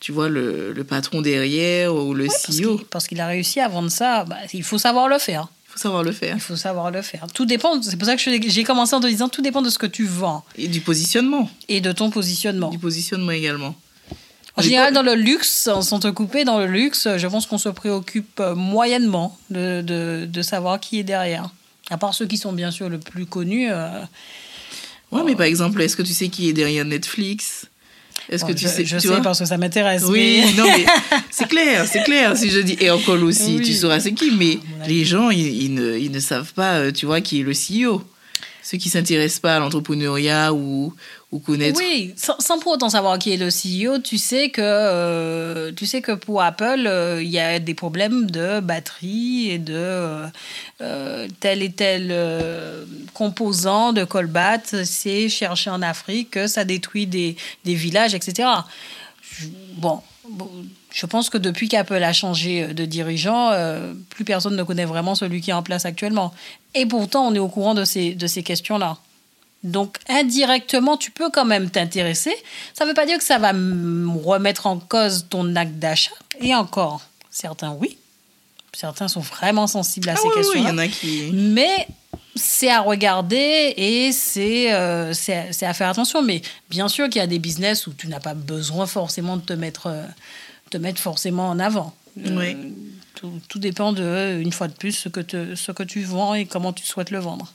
[0.00, 2.76] tu vois, le, le patron derrière ou le parce CEO.
[2.78, 5.48] qu'il parce qu'il a réussi à vendre ça, bah, il faut savoir le faire.
[5.78, 6.34] Il faut savoir le faire.
[6.34, 7.26] Il faut savoir le faire.
[7.32, 9.78] Tout dépend, c'est pour ça que j'ai commencé en te disant, tout dépend de ce
[9.78, 11.48] que tu vends Et du positionnement.
[11.68, 12.70] et de ton positionnement.
[12.70, 13.76] Du positionnement également.
[14.56, 17.68] En général, dans le luxe, sans te couper, dans le luxe, je pense qu'on se
[17.68, 21.48] préoccupe euh, moyennement de, de, de savoir qui est derrière.
[21.90, 23.68] À part ceux qui sont bien sûr le plus connus.
[23.70, 24.02] euh,
[25.12, 27.66] Ouais, mais par exemple, est-ce que tu sais qui est derrière Netflix?
[28.30, 30.02] Est-ce bon, que tu je, sais je tu sais parce que ça m'intéresse.
[30.06, 30.84] Oui, mais- non, mais
[31.30, 32.36] c'est clair, c'est clair.
[32.36, 33.62] Si je dis Aircall aussi, Oui.
[33.64, 34.30] tu sauras c'est qui.
[34.32, 37.42] Mais les gens, ils, ils ne, ils ne savent pas, euh, tu vois, qui est
[37.42, 38.02] le CEO.
[38.70, 40.92] Ceux qui s'intéressent pas à l'entrepreneuriat ou,
[41.32, 41.78] ou connaître.
[41.78, 46.02] Oui, sans, pour autant savoir qui est le CEO, tu sais que, euh, tu sais
[46.02, 50.26] que pour Apple, euh, il y a des problèmes de batterie et de euh,
[50.82, 57.06] euh, tel et tel euh, composant de colbat, c'est cherché en Afrique, que ça détruit
[57.06, 58.50] des, des villages, etc.
[59.78, 60.02] bon,
[60.92, 65.14] je pense que depuis qu'Apple a changé de dirigeant, euh, plus personne ne connaît vraiment
[65.14, 66.32] celui qui est en place actuellement.
[66.74, 68.96] Et pourtant, on est au courant de ces, de ces questions-là.
[69.64, 72.34] Donc, indirectement, tu peux quand même t'intéresser.
[72.74, 76.12] Ça ne veut pas dire que ça va remettre en cause ton acte d'achat.
[76.40, 77.98] Et encore, certains, oui.
[78.72, 80.60] Certains sont vraiment sensibles à Ah ces oui, oui, questions.
[80.60, 81.30] il y en a qui.
[81.32, 81.88] Mais
[82.36, 85.12] c'est à regarder et c'est euh,
[85.62, 86.22] à faire attention.
[86.22, 89.42] Mais bien sûr qu'il y a des business où tu n'as pas besoin forcément de
[89.42, 90.04] te mettre, euh,
[90.70, 91.94] te mettre forcément en avant.
[92.26, 92.56] Euh, Oui.
[93.14, 96.34] tout, tout dépend de, une fois de plus, ce que, te- ce que tu vends
[96.34, 97.52] et comment tu souhaites le vendre.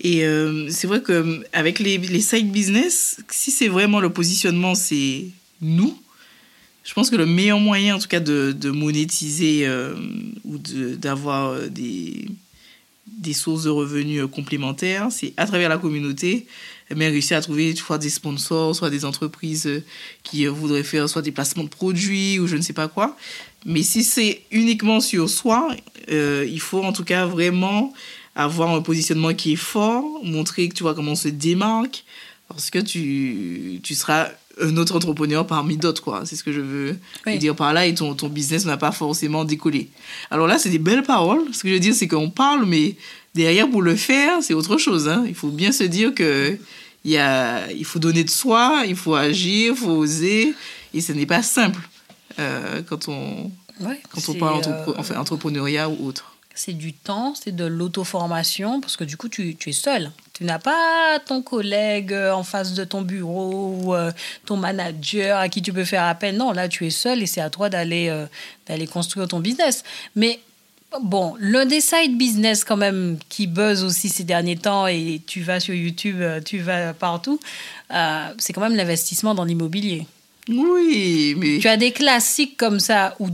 [0.00, 4.74] Et euh, c'est vrai que avec les, les side business, si c'est vraiment le positionnement,
[4.76, 5.26] c'est
[5.60, 5.96] nous.
[6.84, 9.94] Je pense que le meilleur moyen, en tout cas, de, de monétiser euh,
[10.44, 12.28] ou d'avoir euh, des,
[13.08, 16.46] des sources de revenus euh, complémentaires, c'est à travers la communauté,
[16.94, 19.84] mais réussir à trouver soit des sponsors, soit des entreprises euh,
[20.22, 23.16] qui euh, voudraient faire soit des placements de produits ou je ne sais pas quoi.
[23.66, 25.68] Mais si c'est uniquement sur soi,
[26.10, 27.92] euh, il faut en tout cas vraiment
[28.34, 32.04] avoir un positionnement qui est fort, montrer que tu vois comment on se démarque,
[32.48, 34.28] parce que tu, tu seras
[34.60, 36.22] un autre entrepreneur parmi d'autres, quoi.
[36.24, 36.96] C'est ce que je veux
[37.26, 37.38] Oui.
[37.38, 39.88] dire par là, et ton, ton business n'a pas forcément décollé.
[40.30, 41.42] Alors là, c'est des belles paroles.
[41.52, 42.96] Ce que je veux dire, c'est qu'on parle, mais
[43.34, 45.08] derrière, pour le faire, c'est autre chose.
[45.08, 45.24] Hein.
[45.26, 46.58] Il faut bien se dire que
[47.04, 50.54] il, y a, il faut donner de soi, il faut agir, il faut oser,
[50.94, 51.80] et ce n'est pas simple
[52.38, 56.34] euh, quand on, Ouais, quand on parle euh, entrepre- enfin, entrepreneuriat ou autre.
[56.54, 60.10] c'est du temps, c'est de l'auto-formation, parce que du coup, tu, tu es seul.
[60.32, 64.10] Tu n'as pas ton collègue euh, en face de ton bureau ou euh,
[64.46, 66.36] ton manager à qui tu peux faire appel.
[66.36, 68.26] Non, là, tu es seul et c'est à toi d'aller euh,
[68.66, 69.84] d'aller construire ton business.
[70.16, 70.40] Mais
[71.02, 75.42] bon, l'un des side business quand même qui buzz aussi ces derniers temps, et tu
[75.42, 77.38] vas sur YouTube, euh, tu vas partout,
[77.92, 80.06] euh, c'est quand même l'investissement dans l'immobilier.
[80.48, 81.58] Oui, mais...
[81.58, 83.28] Tu as des classiques comme ça où,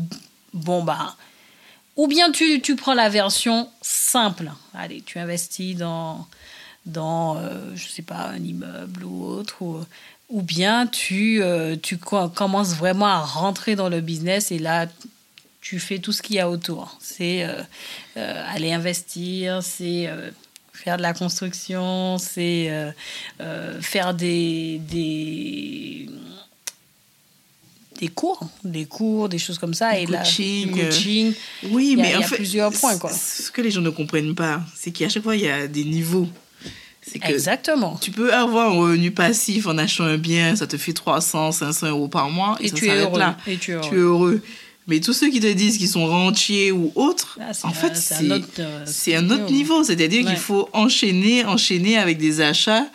[0.52, 1.16] bon, bah,
[1.96, 4.50] ou bien tu, tu prends la version simple.
[4.74, 6.26] Allez, tu investis dans,
[6.86, 9.62] dans euh, je sais pas, un immeuble ou autre.
[9.62, 9.78] Ou,
[10.28, 14.86] ou bien tu, euh, tu co- commences vraiment à rentrer dans le business et là,
[15.66, 16.98] tu fais tout ce qu'il y a autour.
[17.00, 17.62] C'est euh,
[18.18, 20.30] euh, aller investir, c'est euh,
[20.74, 22.70] faire de la construction, c'est
[23.80, 26.10] faire des, des,
[28.00, 29.92] des cours, des cours, des choses comme ça.
[29.94, 31.32] Du et là, coaching, du coaching.
[31.70, 33.10] Oui, a- mais il y en a fait, plusieurs points, quoi.
[33.12, 35.84] Ce que les gens ne comprennent pas, c'est qu'à chaque fois, il y a des
[35.84, 36.28] niveaux.
[37.20, 37.98] Que Exactement.
[38.00, 41.88] tu peux avoir un revenu passif en achetant un bien, ça te fait 300, 500
[41.88, 43.18] euros par mois, et, Et ça tu es heureux.
[43.18, 43.36] là.
[43.46, 44.42] Et tu es Tu es heureux.
[44.86, 48.16] Mais tous ceux qui te disent qu'ils sont rentiers ou autres, Ah, en fait, c'est
[48.16, 48.84] un autre, euh,
[49.18, 49.82] un autre niveau.
[49.82, 50.30] C'est-à-dire Ouais.
[50.30, 52.86] qu'il faut enchaîner, enchaîner avec des achats.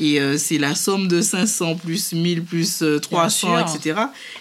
[0.00, 3.58] Et euh, c'est la somme de 500 plus 1000 plus euh, 300, sûr.
[3.76, 4.00] etc.,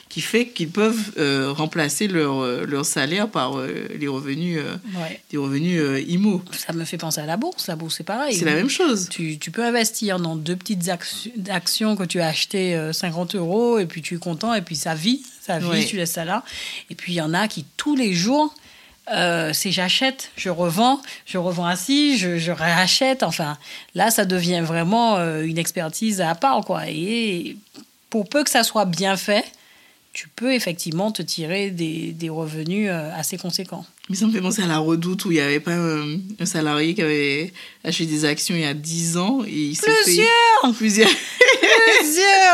[0.09, 4.75] qui fait qu'ils peuvent euh, remplacer leur, euh, leur salaire par euh, les revenus, euh,
[4.99, 5.19] Ouais.
[5.31, 6.43] des revenus euh, IMO.
[6.55, 7.65] Ça me fait penser à la bourse.
[7.67, 8.35] La bourse, c'est pareil.
[8.35, 9.07] C'est la même chose.
[9.09, 10.89] Tu, tu peux investir dans deux petites
[11.49, 14.75] actions, que tu as achetées euh, 50 euros et puis tu es content et puis
[14.75, 15.85] ça vit, ça vit, Ouais.
[15.85, 16.43] tu laisses ça là.
[16.89, 18.53] Et puis il y en a qui tous les jours,
[19.11, 23.23] euh, c'est j'achète, je revends, je revends ainsi, je, je réachète.
[23.23, 23.57] Enfin,
[23.95, 26.61] là, ça devient vraiment euh, une expertise à part.
[26.65, 26.83] Quoi.
[26.89, 27.55] Et
[28.09, 29.45] pour peu que ça soit bien fait,
[30.17, 33.85] tu peux effectivement te tirer des, des revenus euh, assez conséquents.
[34.09, 36.45] Mais ça me fait penser à la redoute où il n'y avait pas un, un
[36.47, 37.53] salarié qui avait
[37.83, 41.09] acheté des actions il y a 10 ans et il s'est fait Plusieurs plusieurs.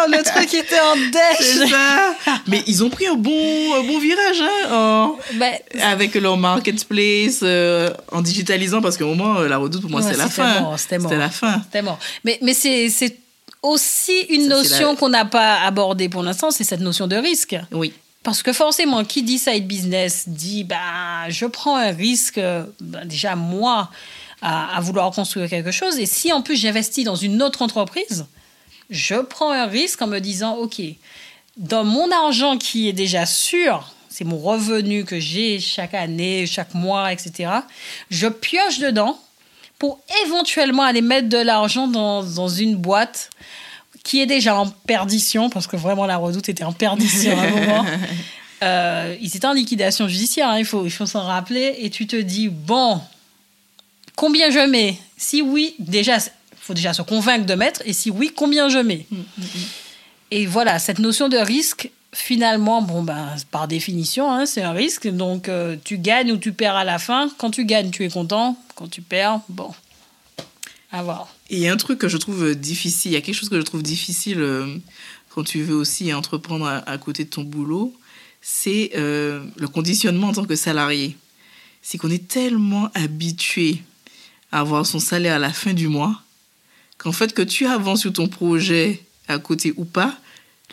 [0.09, 2.15] Le truc était en dèche ça.
[2.47, 7.39] Mais ils ont pris un bon, un bon virage hein, en- Ben, avec leur marketplace,
[7.43, 10.59] euh, en digitalisant, parce qu'au moment, euh, la redoute, pour moi, Ouais, c'est la fin.
[10.61, 11.09] mort, c'était mort.
[11.11, 11.61] C'était la fin.
[11.63, 11.99] C'était mort.
[12.25, 13.15] Mais, mais c'est c'est
[13.63, 17.15] aussi une Ça, notion la- qu'on n'a pas abordée pour l'instant, c'est cette notion de
[17.15, 17.55] risque.
[17.71, 17.93] Oui.
[18.21, 23.05] Parce que forcément, qui dit side business dit bah, je prends un risque, euh, ben,
[23.05, 23.89] déjà moi,
[24.41, 25.97] à, à vouloir construire quelque chose.
[25.99, 28.25] Et si en plus j'investis dans une autre entreprise,
[28.89, 30.81] je prends un risque en me disant ok,
[31.57, 36.73] dans mon argent qui est déjà sûr, c'est mon revenu que j'ai chaque année, chaque
[36.73, 37.49] mois, etc.,
[38.09, 39.19] je pioche dedans
[39.83, 43.29] pour éventuellement aller mettre de l'argent dans, dans une boîte
[44.01, 47.49] qui est déjà en perdition, parce que vraiment la redoute était en perdition à un
[47.49, 47.85] moment.
[48.63, 51.75] Euh, ils étaient en liquidation judiciaire, hein, il faut, il faut s'en rappeler.
[51.79, 53.01] Et tu te dis, bon,
[54.15, 54.97] combien je mets?
[55.17, 57.81] Si oui, déjà, il faut déjà se convaincre de mettre.
[57.83, 59.05] Et si oui, combien je mets?
[60.31, 65.07] Et voilà, cette notion de risque, finalement, bon, ben, par définition, hein, c'est un risque.
[65.07, 67.29] Donc, euh, tu gagnes ou tu perds à la fin.
[67.37, 68.57] Quand tu gagnes, tu es content.
[68.75, 69.71] Quand tu perds, bon,
[70.91, 71.27] à voir.
[71.49, 73.49] Et il y a un truc que je trouve difficile, il y a quelque chose
[73.49, 74.77] que je trouve difficile euh,
[75.29, 77.93] quand tu veux aussi entreprendre à, côté de ton boulot,
[78.41, 81.17] c'est euh, le conditionnement en tant que salarié.
[81.81, 83.81] C'est qu'on est tellement habitué
[84.51, 86.21] à avoir son salaire à la fin du mois
[86.99, 90.15] qu'en fait, que tu avances sur ton projet à côté ou pas,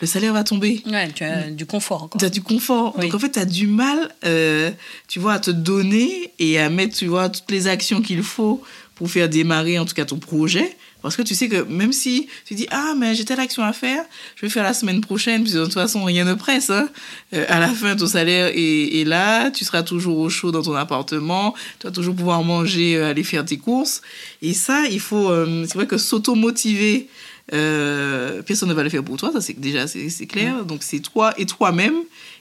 [0.01, 0.81] le salaire va tomber.
[0.87, 2.09] Ouais, tu as du confort.
[2.17, 2.97] Tu as du confort.
[2.97, 4.71] Donc en fait, tu as du mal, euh,
[5.07, 8.61] tu vois, à te donner et à mettre, tu vois, toutes les actions qu'il faut
[8.95, 10.75] pour faire démarrer en tout cas ton projet.
[11.03, 13.73] Parce que tu sais que même si tu dis ah mais j'ai telle action à
[13.73, 14.03] faire,
[14.35, 16.69] je vais faire la semaine prochaine, puis de toute façon rien ne presse.
[16.69, 16.89] Hein.
[17.33, 20.75] Euh, à la fin ton salaire est, là, tu seras toujours au chaud dans ton
[20.75, 24.03] appartement, tu vas toujours pouvoir manger, euh, aller faire tes courses.
[24.43, 25.31] Et ça, il faut,
[25.65, 27.07] c'est vrai que s'auto-motiver
[27.53, 30.63] euh, personne ne va le faire pour toi, ça c'est déjà c'est clair.
[30.65, 31.95] Donc c'est toi et toi-même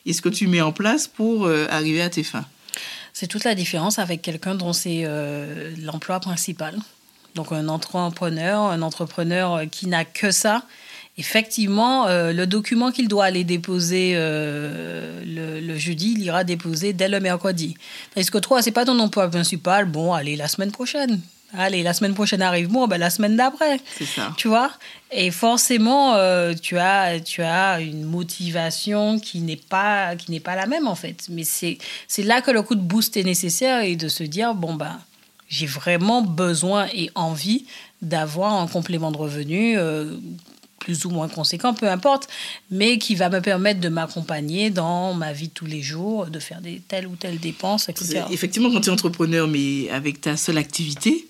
[0.07, 2.47] et ce que tu mets en place pour euh, arriver à tes fins.
[3.13, 6.79] C'est toute la différence avec quelqu'un dont c'est euh, l'emploi principal.
[7.35, 10.65] Donc un entrepreneur, un entrepreneur qui n'a que ça.
[11.19, 17.21] Effectivement, le document qu'il doit aller déposer le, le, jeudi, il ira déposer dès le
[17.21, 17.77] mercredi.
[18.17, 21.21] Est-ce que toi, c'est pas ton emploi principal Bon, allez, la semaine prochaine.
[21.57, 23.81] Allez, la semaine prochaine arrive, bon, ben, la semaine d'après.
[23.99, 24.33] C'est ça.
[24.37, 24.71] Tu vois?
[25.11, 30.55] Et forcément, euh, tu, as, tu as une motivation qui n'est pas, qui n'est pas
[30.55, 31.27] la même, en fait.
[31.29, 34.55] Mais c'est, c'est là que le coup de boost est nécessaire et de se dire,
[34.55, 35.01] bon, ben,
[35.49, 37.67] j'ai vraiment besoin et envie
[38.03, 40.17] d'avoir un complément de revenu euh,
[40.81, 42.29] plus ou moins conséquent, peu importe,
[42.71, 46.41] mais qui va me permettre de m'accompagner dans ma vie de tous les jours, de
[46.41, 48.25] faire des telles ou telles dépenses, etc.
[48.31, 51.29] Effectivement, quand tu es entrepreneur, mais avec ta seule activité,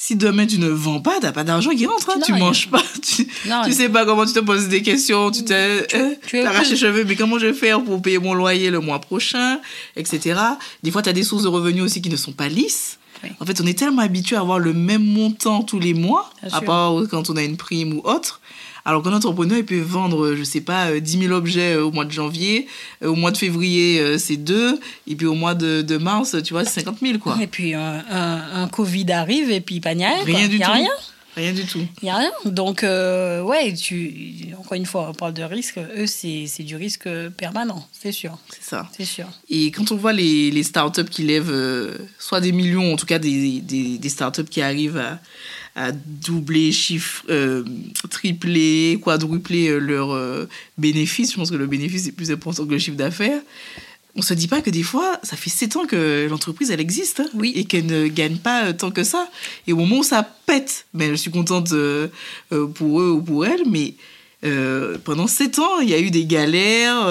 [0.00, 2.20] si demain tu ne vends pas, tu n'as pas d'argent qui rentre, hein.
[2.24, 3.26] tu ne manges pas, tu,
[3.66, 7.38] ne sais pas comment tu te poses des questions, tu t'arraches les cheveux, mais comment
[7.38, 9.60] je vais faire pour payer mon loyer le mois prochain,
[9.96, 10.40] etc.
[10.82, 12.98] Des fois, tu as des sources de revenus aussi qui ne sont pas lisses.
[13.40, 16.60] En fait, on est tellement habitué à avoir le même montant tous les mois, à
[16.60, 18.40] part quand on a une prime ou autre,
[18.84, 21.90] alors qu'un entrepreneur, il peut vendre, je sais pas, 10 euh, 000 objets euh, au
[21.90, 22.66] mois de janvier,
[23.02, 26.52] euh, au mois de février, c'est deux, et puis au mois de, de mars, tu
[26.52, 27.36] vois, c'est 50 000, quoi.
[27.40, 30.12] Et puis un, un, Covid arrive, et puis pas rien.
[30.24, 30.70] Rien du tout.
[30.70, 30.90] rien.
[31.36, 31.86] Rien du tout.
[32.02, 32.32] Il n'y a rien.
[32.46, 35.78] Donc, ouais, tu, encore une fois, on parle de risque.
[35.96, 38.38] Eux, c'est du risque permanent, c'est sûr.
[38.50, 38.88] C'est ça.
[38.96, 39.26] C'est sûr.
[39.48, 41.54] Et quand on voit les, les startups qui lèvent
[42.18, 45.20] soit des millions, en tout cas des, des, des startups qui arrivent à,
[45.78, 47.62] à doubler, chiffre, euh,
[48.10, 51.30] tripler, quadrupler euh, leurs euh, bénéfices.
[51.30, 53.40] Je pense que le bénéfice est plus important que le chiffre d'affaires.
[54.16, 57.20] On se dit pas que des fois, ça fait 7 ans que l'entreprise, elle existe
[57.20, 57.52] hein, oui.
[57.54, 59.30] et qu'elle ne gagne pas tant que ça.
[59.68, 61.72] Et au moment où ça pète, mais je suis contente
[62.74, 63.94] pour eux ou pour elles, mais
[65.04, 67.08] pendant 7 ans, il y a eu des galères,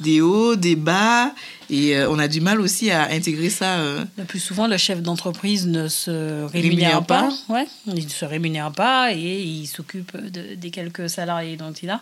[0.00, 1.32] des hauts, des bas,
[1.70, 3.78] et euh, on a du mal aussi à intégrer ça.
[3.78, 7.30] Euh, le plus souvent, le chef d'entreprise ne se rémunère, pas.
[7.48, 12.00] Ouais, il ne se rémunère pas et il s'occupe des quelques salariés dont il a.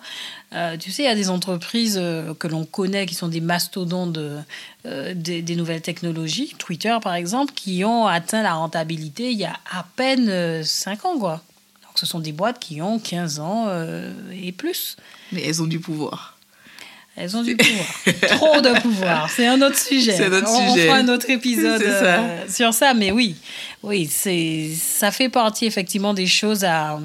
[0.54, 2.00] Euh, tu sais, il y a des entreprises
[2.38, 4.18] que l'on connaît qui sont des mastodontes
[4.84, 9.56] des, des, nouvelles technologies, Twitter par exemple, qui ont atteint la rentabilité il y a
[9.70, 11.18] à peine 5 ans.
[11.18, 11.42] Quoi.
[12.02, 13.68] Ce sont des boîtes qui ont 15 ans
[14.32, 14.96] et plus.
[15.30, 16.36] Mais elles ont du pouvoir.
[17.14, 17.86] Elles ont du pouvoir.
[18.28, 19.30] Trop de pouvoir.
[19.30, 20.16] C'est un autre sujet.
[20.16, 20.88] C'est un autre on, sujet.
[20.88, 22.94] On fera un autre épisode euh, sur ça.
[22.94, 23.36] Mais oui,
[23.82, 26.98] oui c'est, ça fait partie effectivement des choses à,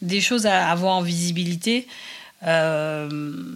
[0.00, 1.88] des choses à avoir en visibilité.
[2.44, 3.08] Euh,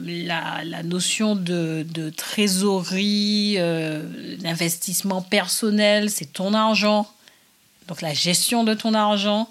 [0.05, 7.11] la, la, notion de, de trésorerie, euh, d'investissement personnel, c'est ton argent.
[7.89, 9.49] Donc la gestion de ton argent.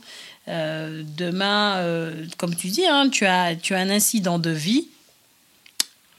[0.47, 4.87] Demain, comme tu dis, hein, tu, as, tu as un incident de vie.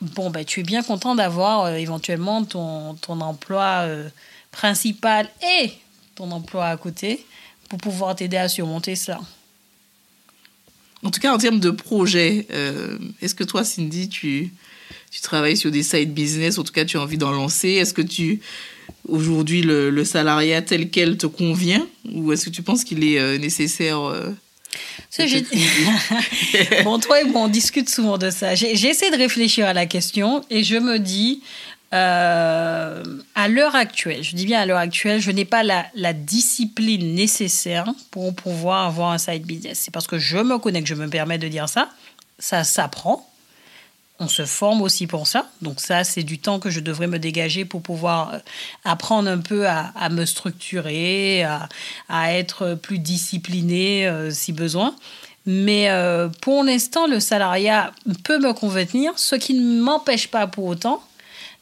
[0.01, 4.09] Bon, bah, tu es bien content d'avoir euh, éventuellement ton, ton emploi euh,
[4.51, 5.29] principal
[5.63, 5.73] et
[6.15, 7.25] ton emploi à côté
[7.71, 9.21] pour pouvoir t'aider à surmonter ça.
[11.03, 14.53] En tout cas, en termes de projet, euh, est-ce que toi, Cindy, tu,
[15.11, 17.71] tu travailles sur des side business, en tout cas, tu as envie d'en lancer.
[17.71, 18.41] Est-ce que tu,
[19.09, 23.39] aujourd'hui, le, le, salariat tel quel te convient Ou est-ce que tu penses qu'il est
[23.39, 24.01] nécessaire
[26.85, 28.55] bon, toi et moi, on discute souvent de ça.
[28.55, 31.43] J'ai essayé de réfléchir à la question et je me dis,
[31.95, 33.03] euh,
[33.35, 37.15] à l'heure actuelle, je dis bien à l'heure actuelle, je n'ai pas la, la, discipline
[37.15, 39.81] nécessaire pour pouvoir avoir un side business.
[39.85, 41.89] C'est parce que je me connais que je me permets de dire ça.
[42.39, 43.27] Ça s'apprend
[44.19, 45.49] on se forme aussi pour ça.
[45.63, 48.39] Donc ça, c'est du temps que je devrais me dégager pour pouvoir euh,
[48.85, 54.95] apprendre un peu à, me structurer, à, être plus discipliné euh, si besoin.
[55.45, 57.93] Mais euh, pour l'instant, le salariat
[58.25, 61.03] peut me convenir, ce qui ne m'empêche pas pour autant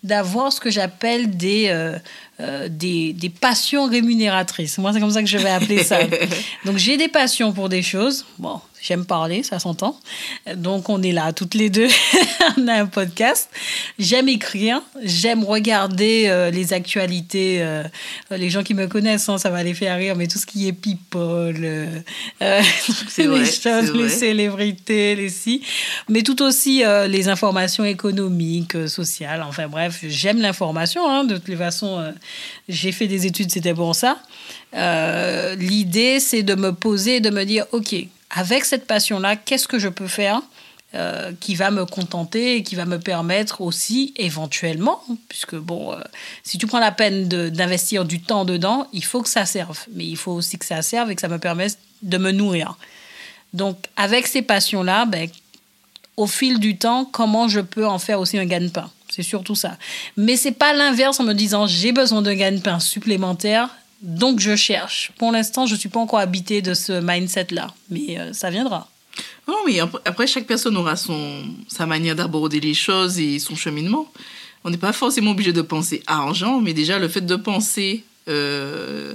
[0.03, 1.95] d'avoir ce que j'appelle des,
[2.69, 4.79] des, des, passions rémunératrices.
[4.79, 6.01] Moi, c'est comme ça que je vais appeler ça.
[6.65, 8.25] Donc, j'ai des passions pour des choses.
[8.39, 9.99] Bon, J'aime parler, ça s'entend.
[10.57, 11.89] Donc, on est là toutes les deux.
[12.59, 13.49] on a un podcast.
[13.99, 14.83] J'aime écrire.
[15.03, 17.63] J'aime regarder euh, les actualités.
[17.63, 17.83] Euh,
[18.31, 20.69] les gens qui me connaissent, hein, ça va les faire rire, mais tout ce qui
[20.69, 22.01] est people, euh,
[23.17, 25.63] les vrai, choses, les célébrités, les si.
[26.11, 29.43] Mais tout aussi les informations économiques, sociales.
[29.49, 31.09] Enfin, bref, j'aime l'information.
[31.09, 31.25] hein.
[31.25, 32.11] De toutes les façons, euh,
[32.69, 34.19] j'ai fait des études, c'était pour ça.
[34.75, 37.95] Euh, L'idée, c'est de me poser de me dire, OK,
[38.31, 40.43] avec cette passion-là, qu'est-ce que je peux faire
[40.95, 45.97] euh, qui va me contenter et qui va me permettre aussi, éventuellement, puisque bon, euh,
[46.45, 49.79] si tu prends la peine d'investir du temps dedans, il faut que ça serve.
[49.93, 52.79] Mais il faut aussi que ça serve et que ça me permette de me nourrir.
[53.55, 55.29] Donc, avec ces passions-là, ben,
[56.17, 58.89] au fil du temps, comment je peux en faire aussi un gagne-pain?
[59.15, 59.79] C'est surtout ça.
[60.17, 63.69] Mais c'est pas l'inverse en me disant j'ai besoin d'un gagne-pain supplémentaire,
[64.03, 65.13] donc je cherche.
[65.19, 68.89] Pour l'instant, je suis pas encore habité de ce mindset-là, mais euh, ça viendra.
[69.47, 74.11] Non, mais après, chaque personne aura son, sa manière d'aborder les choses et son cheminement.
[74.65, 79.15] On n'est pas forcément obligé de penser argent, mais déjà le fait de penser euh,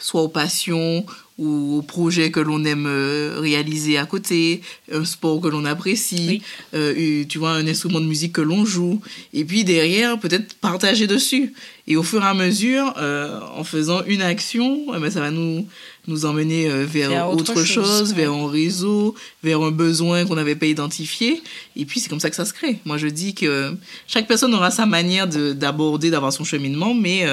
[0.00, 1.06] soit aux passions
[1.38, 4.60] ou aux projets que l'on aime euh, réaliser à côté,
[4.92, 6.42] un sport que l'on apprécie, Oui.
[6.74, 9.00] euh, tu vois, un instrument de musique que l'on joue,
[9.32, 11.52] et puis derrière, peut-être partager dessus.
[11.86, 15.30] Et au fur et à mesure, euh, en faisant une action, eh ben, ça va
[15.30, 15.66] nous,
[16.08, 19.14] nous emmener euh, vers, Vers autre autre, chose, chose, vers un réseau,
[19.44, 21.40] vers un besoin qu'on n'avait pas identifié.
[21.76, 22.80] Et puis, c'est comme ça que ça se crée.
[22.84, 23.74] Moi, je dis que
[24.08, 27.24] chaque personne aura sa manière de- d'aborder, d'avoir son cheminement, mais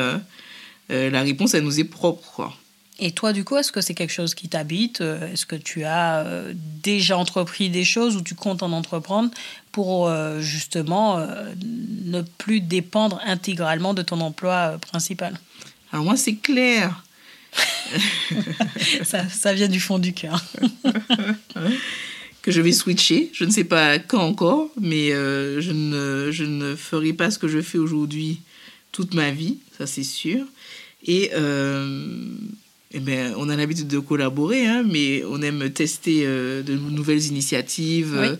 [0.89, 2.31] la réponse, elle nous est propre.
[2.35, 2.53] Quoi.
[2.99, 5.83] Et toi, du coup, est-ce que c'est quelque chose qui t'habite Euh, Est-ce que tu
[5.83, 9.31] as euh, déjà entrepris des choses ou tu comptes en entreprendre
[9.71, 11.25] pour euh, justement
[12.05, 15.37] ne plus dépendre intégralement de ton emploi principal?
[15.91, 17.03] Alors, moi, c'est clair.
[19.03, 20.43] ça, ça vient du fond du cœur.
[22.45, 23.31] que je vais switcher.
[23.33, 27.39] Je ne sais pas quand encore, mais euh, je, ne, je ne ferai pas ce
[27.39, 28.39] que je fais aujourd'hui
[28.91, 30.45] toute ma vie, ça c'est sûr.
[31.07, 32.35] Et, euh,
[32.91, 37.25] eh ben, on a l'habitude de collaborer, hein, mais on aime tester euh, de nouvelles
[37.25, 38.27] initiatives, Oui.
[38.27, 38.35] euh,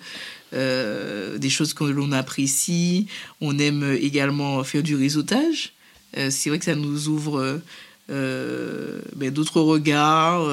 [0.54, 3.08] euh, des choses que l'on apprécie.
[3.42, 5.74] On aime également faire du réseautage.
[6.18, 7.60] Euh, c'est vrai que ça nous ouvre
[8.08, 10.48] ben, d'autres regards,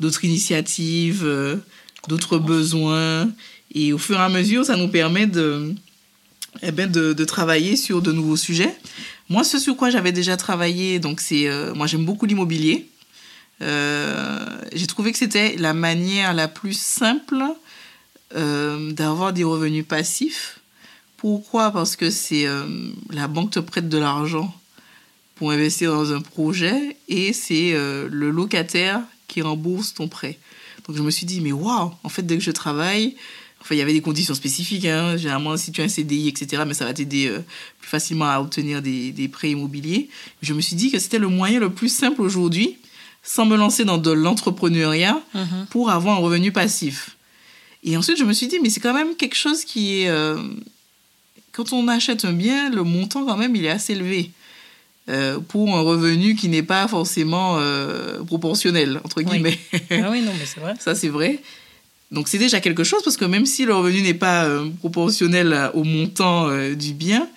[0.00, 1.24] d'autres initiatives,
[2.08, 3.30] d'autres besoins.
[3.74, 5.74] Et au fur et à mesure, ça nous permet de,
[6.62, 8.74] eh ben, de, de travailler sur de nouveaux sujets.
[9.28, 12.86] Moi, ce sur quoi j'avais déjà travaillé, donc c'est, euh, moi j'aime beaucoup l'immobilier.
[13.62, 17.42] Euh, j'ai trouvé que c'était la manière la plus simple
[18.34, 20.60] euh, d'avoir des revenus passifs.
[21.16, 21.70] Pourquoi?
[21.70, 22.66] Parce que c'est euh,
[23.10, 24.54] la banque te prête de l'argent
[25.36, 30.38] pour investir dans un projet et c'est le locataire qui rembourse ton prêt.
[30.86, 33.16] Donc je me suis dit, mais waouh, en fait, dès que je travaille,
[33.60, 36.62] enfin, il y avait des conditions spécifiques, hein, généralement si tu as un CDI, etc.,
[36.64, 37.36] mais ça va t'aider
[37.80, 40.08] plus facilement à obtenir des, des prêts immobiliers.
[40.40, 42.78] Je me suis dit que c'était le moyen le plus simple aujourd'hui,
[43.24, 45.66] sans me lancer dans de l'entrepreneuriat, Mhm.
[45.70, 47.16] pour avoir un revenu passif.
[47.82, 50.08] Et ensuite, je me suis dit, mais c'est quand même quelque chose qui est...
[50.08, 50.36] euh,
[51.52, 54.30] quand on achète un bien, le montant, quand même, il est assez élevé.
[55.10, 59.24] euh, pour un revenu qui n'est pas forcément euh, proportionnel, entre Oui.
[59.26, 59.58] guillemets.
[59.90, 60.74] Ah oui, non, mais c'est vrai.
[60.80, 61.42] Ça, c'est vrai.
[62.10, 65.70] Donc, c'est déjà quelque chose parce que même si le revenu n'est pas euh, proportionnel
[65.74, 67.28] au montant euh, du bien,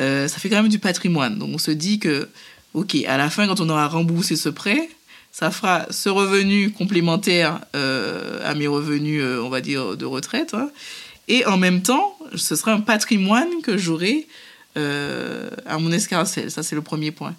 [0.00, 1.38] euh, ça fait quand même du patrimoine.
[1.38, 2.28] Donc, on se dit que,
[2.72, 4.88] OK, à la fin, quand on aura remboursé ce prêt,
[5.34, 10.54] ça fera ce revenu complémentaire euh, à mes revenus, euh, on va dire, de retraite.
[10.54, 10.70] hein.
[11.26, 14.28] Et en même temps, ce sera un patrimoine que j'aurai
[14.76, 16.52] euh, à mon escarcelle.
[16.52, 17.34] Ça, c'est le premier point.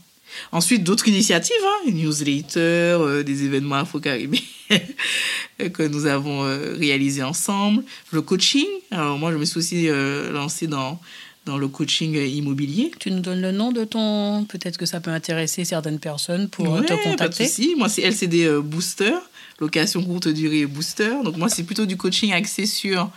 [0.51, 4.41] Ensuite, d'autres initiatives, hein, newsletter, des événements afro-caribéens
[5.73, 6.41] que nous avons
[6.77, 7.85] réalisés ensemble.
[8.11, 8.67] Le coaching.
[8.91, 9.87] Alors, moi, je me suis aussi
[10.33, 10.99] lancée dans,
[11.45, 12.91] dans le coaching immobilier.
[12.99, 14.45] Tu nous donnes le nom de ton.
[14.45, 17.47] Peut-être que ça peut intéresser certaines personnes pour euh, Ouais, te pas de contacter.
[17.47, 17.75] souci.
[17.77, 19.13] Moi, c'est LCD euh, Booster,
[19.59, 21.11] location courte durée Booster.
[21.23, 23.09] Donc, moi, c'est plutôt du coaching axé sur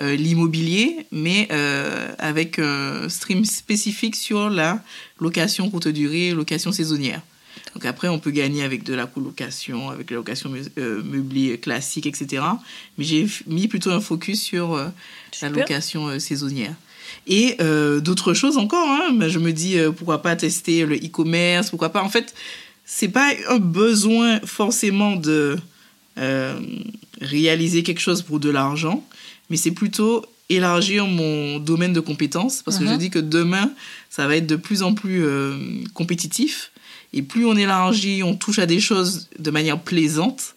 [0.00, 4.80] euh, l'immobilier, mais euh, avec un stream spécifique sur la
[5.20, 7.20] location courte durée, location saisonnière.
[7.74, 12.42] Donc après, on peut gagner avec de la colocation, avec la location meublée classique, etc.
[12.98, 14.76] Mais j'ai mis plutôt un focus sur
[15.40, 16.74] la location saisonnière.
[17.26, 18.88] Et euh, d'autres choses encore.
[18.88, 19.12] Hein.
[19.14, 22.02] Ben, je me dis, euh, pourquoi pas tester le e-commerce, pourquoi pas.
[22.02, 22.34] En fait,
[22.84, 25.58] c'est pas un besoin forcément de
[26.18, 26.58] euh,
[27.20, 29.04] réaliser quelque chose pour de l'argent,
[29.50, 33.70] mais c'est plutôt élargir mon domaine de compétences parce que je dis que demain,
[34.10, 35.24] ça va être de plus en plus
[35.94, 36.72] compétitif
[37.14, 40.54] et plus on élargit, on touche à des choses de manière plaisante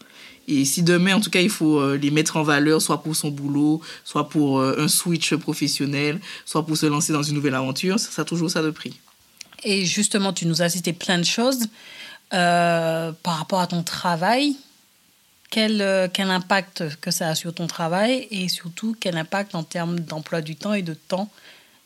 [0.47, 3.15] Et si demain, en tout cas, il faut euh, les mettre en valeur, soit pour
[3.15, 7.55] son boulot, soit pour euh, un switch professionnel, soit pour se lancer dans une nouvelle
[7.55, 8.99] aventure, ça, ça a toujours ça de prix.
[9.63, 11.67] Et justement, tu nous as cité plein de choses.
[12.33, 14.55] Euh, par rapport à ton travail,
[15.51, 19.99] quel, quel impact que ça a sur ton travail et surtout quel impact en termes
[19.99, 21.29] d'emploi du temps et de temps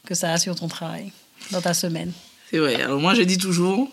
[0.06, 1.12] que ça a sur ton travail
[1.52, 2.14] dans ta semaine?
[2.50, 2.82] C'est vrai.
[2.82, 3.90] Alors moi, je dis toujours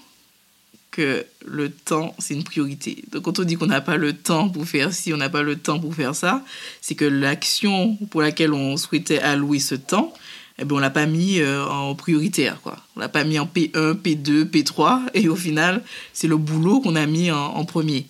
[0.98, 3.04] le temps, c'est une priorité.
[3.12, 5.42] Donc quand on dit qu'on n'a pas le temps pour faire ci, on n'a pas
[5.42, 6.44] le temps pour faire ça,
[6.80, 10.12] c'est que l'action pour laquelle on souhaitait allouer ce temps,
[10.58, 12.60] eh ben, on l'a pas mis euh, en prioritaire.
[12.62, 12.76] Quoi.
[12.96, 15.82] On l'a pas mis en P1, P2, P3, et au final,
[16.12, 18.06] c'est le boulot qu'on a mis en, en premier.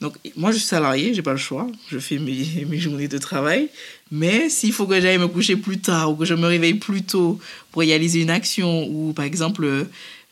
[0.00, 1.66] Donc, moi, je suis salarié, j'ai pas le choix.
[1.90, 3.68] Je fais mes, mes journées de travail.
[4.12, 7.02] Mais s'il faut que j'aille me coucher plus tard ou que je me réveille plus
[7.02, 7.38] tôt
[7.72, 9.86] pour réaliser une action, ou par exemple,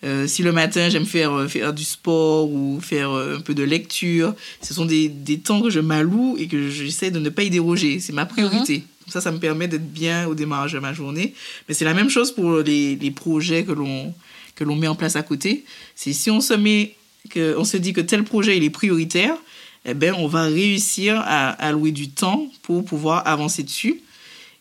[0.05, 3.55] euh, si le matin j'aime faire, euh, faire du sport ou faire euh, un peu
[3.55, 7.31] de lecture, ce sont des, des temps que je m'alloue et que j'essaie de ne
[7.31, 7.99] pas y déroger.
[7.99, 8.81] C'est ma priorité.
[9.05, 11.33] Comme ça, ça me permet d'être bien au démarrage de ma journée.
[11.69, 14.13] Mais c'est la même chose pour les, les projets que l'on
[14.55, 15.67] que l'on met en place à côté.
[15.95, 16.95] C'est si on se met,
[17.29, 19.37] que, on se dit que tel projet il est prioritaire,
[19.85, 24.01] eh ben, on va réussir à allouer du temps pour pouvoir avancer dessus.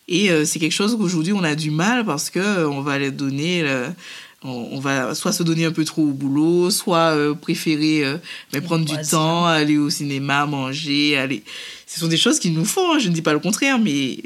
[0.06, 3.64] Et c'est quelque chose qu'aujourd'hui on a du mal parce que on va donner,
[4.46, 8.16] on, va soit se donner un peu trop au boulot, soit euh, préférer euh,
[8.52, 11.42] mais prendre du temps, aller au cinéma, manger, aller.
[11.86, 12.92] Ce sont des choses qu'il nous faut.
[12.92, 14.18] hein, je ne dis pas le contraire, mais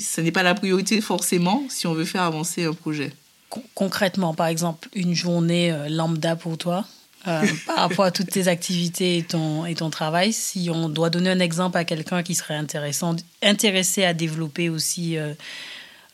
[0.00, 3.12] ce n'est pas la priorité forcément si on veut faire avancer un projet.
[3.50, 6.84] Con- Concrètement, par exemple, une journée euh, lambda pour toi,
[7.28, 11.08] euh, par rapport à toutes tes activités et ton, et ton travail, si on doit
[11.10, 15.16] donner un exemple à quelqu'un qui serait intéressant, intéressé à développer aussi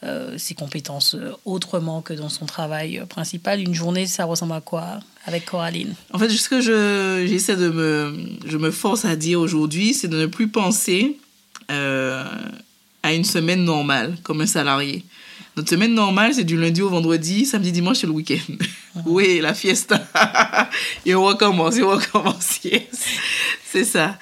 [0.03, 4.55] euh, ses compétences euh, autrement que dans son travail euh, principal, une journée, ça ressemble
[4.55, 5.95] à quoi avec Coraline?
[6.13, 8.15] En fait, ce que je, j'essaie de me,
[8.47, 11.19] je me force à dire aujourd'hui, c'est de ne plus penser
[11.71, 12.25] euh,
[13.03, 15.05] à une semaine normale, comme un salarié.
[15.57, 18.55] Notre semaine normale, c'est du lundi au vendredi, samedi, dimanche, c'est le week-end.
[19.07, 20.07] oui, la fiesta.
[21.07, 22.61] et on recommence, et on recommence.
[22.65, 23.05] Yes.
[23.71, 24.19] C'est ça.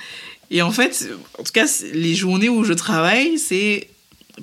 [0.50, 1.08] Et en fait,
[1.38, 3.88] en tout cas, les journées où je travaille, c'est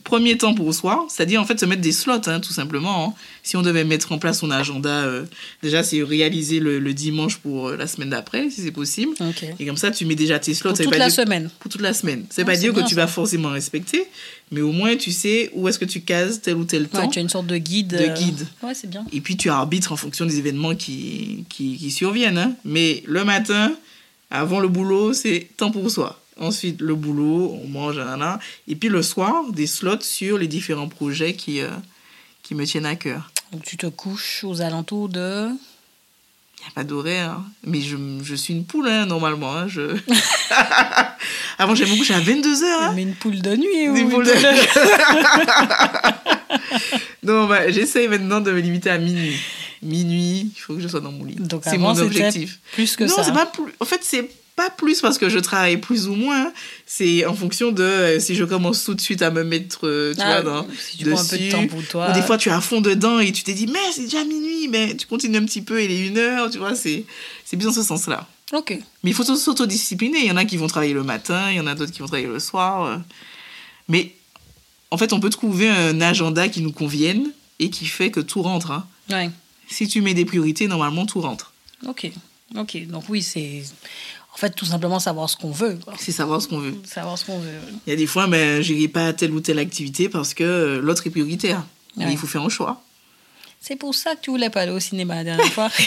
[0.03, 3.09] premier temps pour soi, c'est-à-dire en fait se mettre des slots, hein, tout simplement.
[3.09, 3.13] hein.
[3.43, 5.25] Si on devait mettre en place son agenda, euh,
[5.63, 9.13] déjà c'est réaliser le, le dimanche pour euh, la semaine d'après, si c'est possible.
[9.19, 9.45] Ok.
[9.59, 10.71] Et comme ça, tu mets déjà tes slots.
[10.71, 11.49] Pour toute pas la dire- semaine.
[11.59, 12.25] Pour toute la semaine.
[12.29, 14.03] C'est Ah, pas dire que tu vas forcément respecter,
[14.51, 17.07] mais au moins tu sais où est-ce que tu cases tel ou tel temps.
[17.07, 17.87] Tu as une sorte de guide.
[17.89, 18.47] De euh, guide.
[18.63, 19.05] Ouais, c'est bien.
[19.13, 22.37] Et puis tu arbitres en fonction des événements qui, qui, qui surviennent.
[22.37, 22.53] hein.
[22.65, 23.73] Mais le matin,
[24.31, 26.19] avant le boulot, c'est temps pour soi.
[26.39, 28.39] Ensuite, le boulot, on mange, nanana.
[28.67, 31.69] Et puis le soir, des slots sur les différents projets qui, euh,
[32.43, 33.31] qui me tiennent à cœur.
[33.53, 35.47] Donc tu te couches aux alentours de...
[36.57, 37.31] Il n'y a pas d'horaire.
[37.31, 37.45] hein.
[37.65, 39.55] Mais je, je suis une poule, hein, normalement.
[39.55, 39.67] hein.
[39.67, 39.81] Je...
[41.57, 42.95] Avant, j'aimais me coucher à 22h.
[42.95, 44.41] Mais une poule de nuit ou une poules de- poule
[47.23, 49.37] non, bah, j'essaye maintenant de me limiter à minuit.
[49.81, 51.35] Minuit, il faut que je sois dans mon lit.
[51.35, 52.59] Donc c'est mon objectif.
[52.73, 53.23] plus que non, ça.
[53.23, 53.71] c'est pas plus.
[53.79, 56.51] En fait, c'est pas plus parce que je travaille plus ou moins.
[56.85, 60.13] C'est en fonction de euh, si je commence tout de suite à me mettre, euh,
[60.13, 61.51] tu Ah, vois, dans, si tu prends un peu de dessus.
[61.51, 62.09] temps pour toi.
[62.09, 64.23] Ou des fois, tu es à fond dedans et tu t'es dit, mais c'est déjà
[64.23, 67.03] minuit, mais tu continues un petit peu, il est une heure, tu vois, c'est
[67.43, 68.27] c'est bien dans ce sens-là.
[68.53, 68.71] Ok.
[69.03, 70.19] Mais il faut s'autodiscipliner.
[70.19, 71.99] Il y en a qui vont travailler le matin, il y en a d'autres qui
[71.99, 72.85] vont travailler le soir.
[72.85, 72.97] euh.
[73.89, 74.13] Mais
[74.91, 78.41] en fait, on peut trouver un agenda qui nous convienne et qui fait que tout
[78.41, 78.71] rentre.
[78.71, 78.87] hein.
[79.09, 79.29] Ouais.
[79.67, 81.53] Si tu mets des priorités, normalement, tout rentre.
[81.87, 82.09] Ok.
[82.55, 82.85] Ok.
[82.87, 83.63] Donc oui, c'est
[84.35, 85.79] en fait tout simplement savoir ce qu'on veut.
[85.97, 86.75] C'est savoir ce qu'on veut.
[86.83, 87.49] Savoir ce qu'on veut.
[87.87, 90.33] Il y a des fois, ben, je n'irai pas à telle ou telle activité parce
[90.33, 91.63] que euh, l'autre est prioritaire.
[91.95, 92.11] Mais Ouais.
[92.11, 92.81] il faut faire un choix.
[93.61, 95.69] C'est pour ça que tu voulais pas aller au cinéma la dernière fois.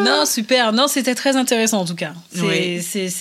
[0.00, 0.72] non, super.
[0.72, 2.12] Non, c'était très intéressant en tout cas.
[2.34, 2.42] C'est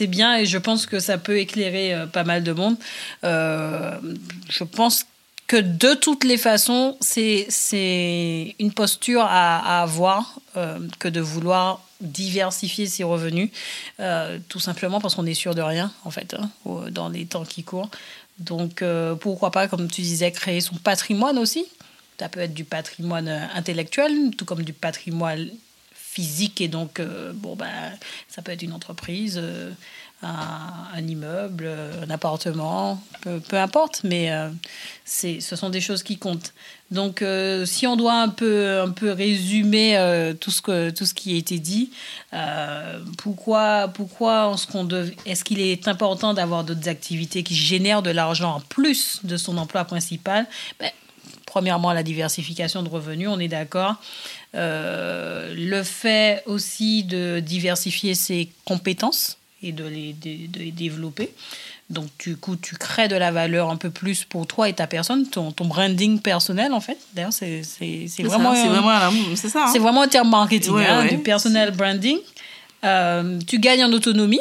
[0.02, 0.08] Oui.
[0.08, 2.76] bien et je pense que ça peut éclairer euh, pas mal de monde.
[3.24, 3.92] Euh,
[4.50, 5.06] je pense
[5.48, 11.22] que de toutes les façons, c'est c'est une posture à, à avoir euh, que de
[11.22, 13.50] vouloir diversifier ses revenus,
[14.00, 16.50] euh, tout simplement parce qu'on est sûr de rien, en fait, hein,
[16.92, 17.90] dans les temps qui courent.
[18.40, 21.66] Donc, euh, pourquoi pas, comme tu disais, créer son patrimoine aussi.
[22.20, 25.50] Ça peut être du patrimoine euh, intellectuel, tout comme du patrimoine
[25.94, 26.62] physique.
[26.62, 27.02] Et donc,
[27.34, 27.92] bon, ben,
[28.30, 29.42] ça peut être une entreprise,
[30.22, 31.70] un, immeuble,
[32.04, 34.50] un appartement, peu, importe, mais euh,
[35.06, 36.54] ce sont des choses qui comptent.
[36.92, 41.06] Donc, euh, si on doit un peu, un peu résumer euh, tout, ce que, tout
[41.06, 41.92] ce qui a été dit,
[43.18, 44.56] pourquoi, pourquoi
[45.26, 49.58] est-ce, qu'il est important d'avoir d'autres activités qui génèrent de l'argent en plus de son
[49.58, 50.48] emploi principal?
[50.80, 50.92] Ben,
[51.46, 53.96] premièrement, la diversification de revenus, on est d'accord.
[54.54, 61.32] Le fait aussi de diversifier ses compétences et de les, de, les développer.
[61.90, 64.88] Donc, du coup, tu crées de la valeur un peu plus pour toi et ta
[64.88, 66.98] personne, ton, ton branding personnel, en fait.
[67.14, 67.62] D'ailleurs, c'est
[68.20, 69.66] vraiment, c'est vraiment, c'est ça.
[69.66, 69.70] Hein.
[69.72, 72.18] C'est vraiment un terme marketing, hein, du personnel branding.
[72.84, 74.40] Euh, tu gagnes en autonomie.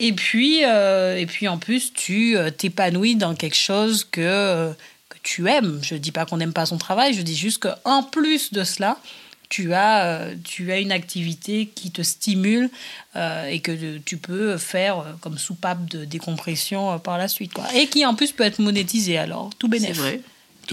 [0.00, 4.72] Et puis, euh, et puis en plus, tu t'épanouis dans quelque chose que,
[5.08, 5.80] que tu aimes.
[5.82, 8.64] Je ne dis pas qu'on n'aime pas son travail, je dis juste qu'en plus de
[8.64, 8.98] cela,
[9.52, 12.70] tu as, euh, tu as une activité qui te stimule
[13.16, 17.52] euh, et que tu peux faire euh, comme soupape de décompression par la suite.
[17.52, 17.66] Quoi.
[17.74, 19.96] Et qui en plus peut être monétisé alors, tout bénéfice.
[19.96, 20.20] C'est vrai.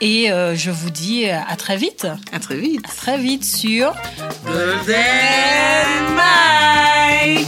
[0.00, 2.06] Et euh, je vous dis à très vite.
[2.32, 2.84] À très vite.
[2.84, 3.94] À très vite sur
[6.16, 7.46] Mike.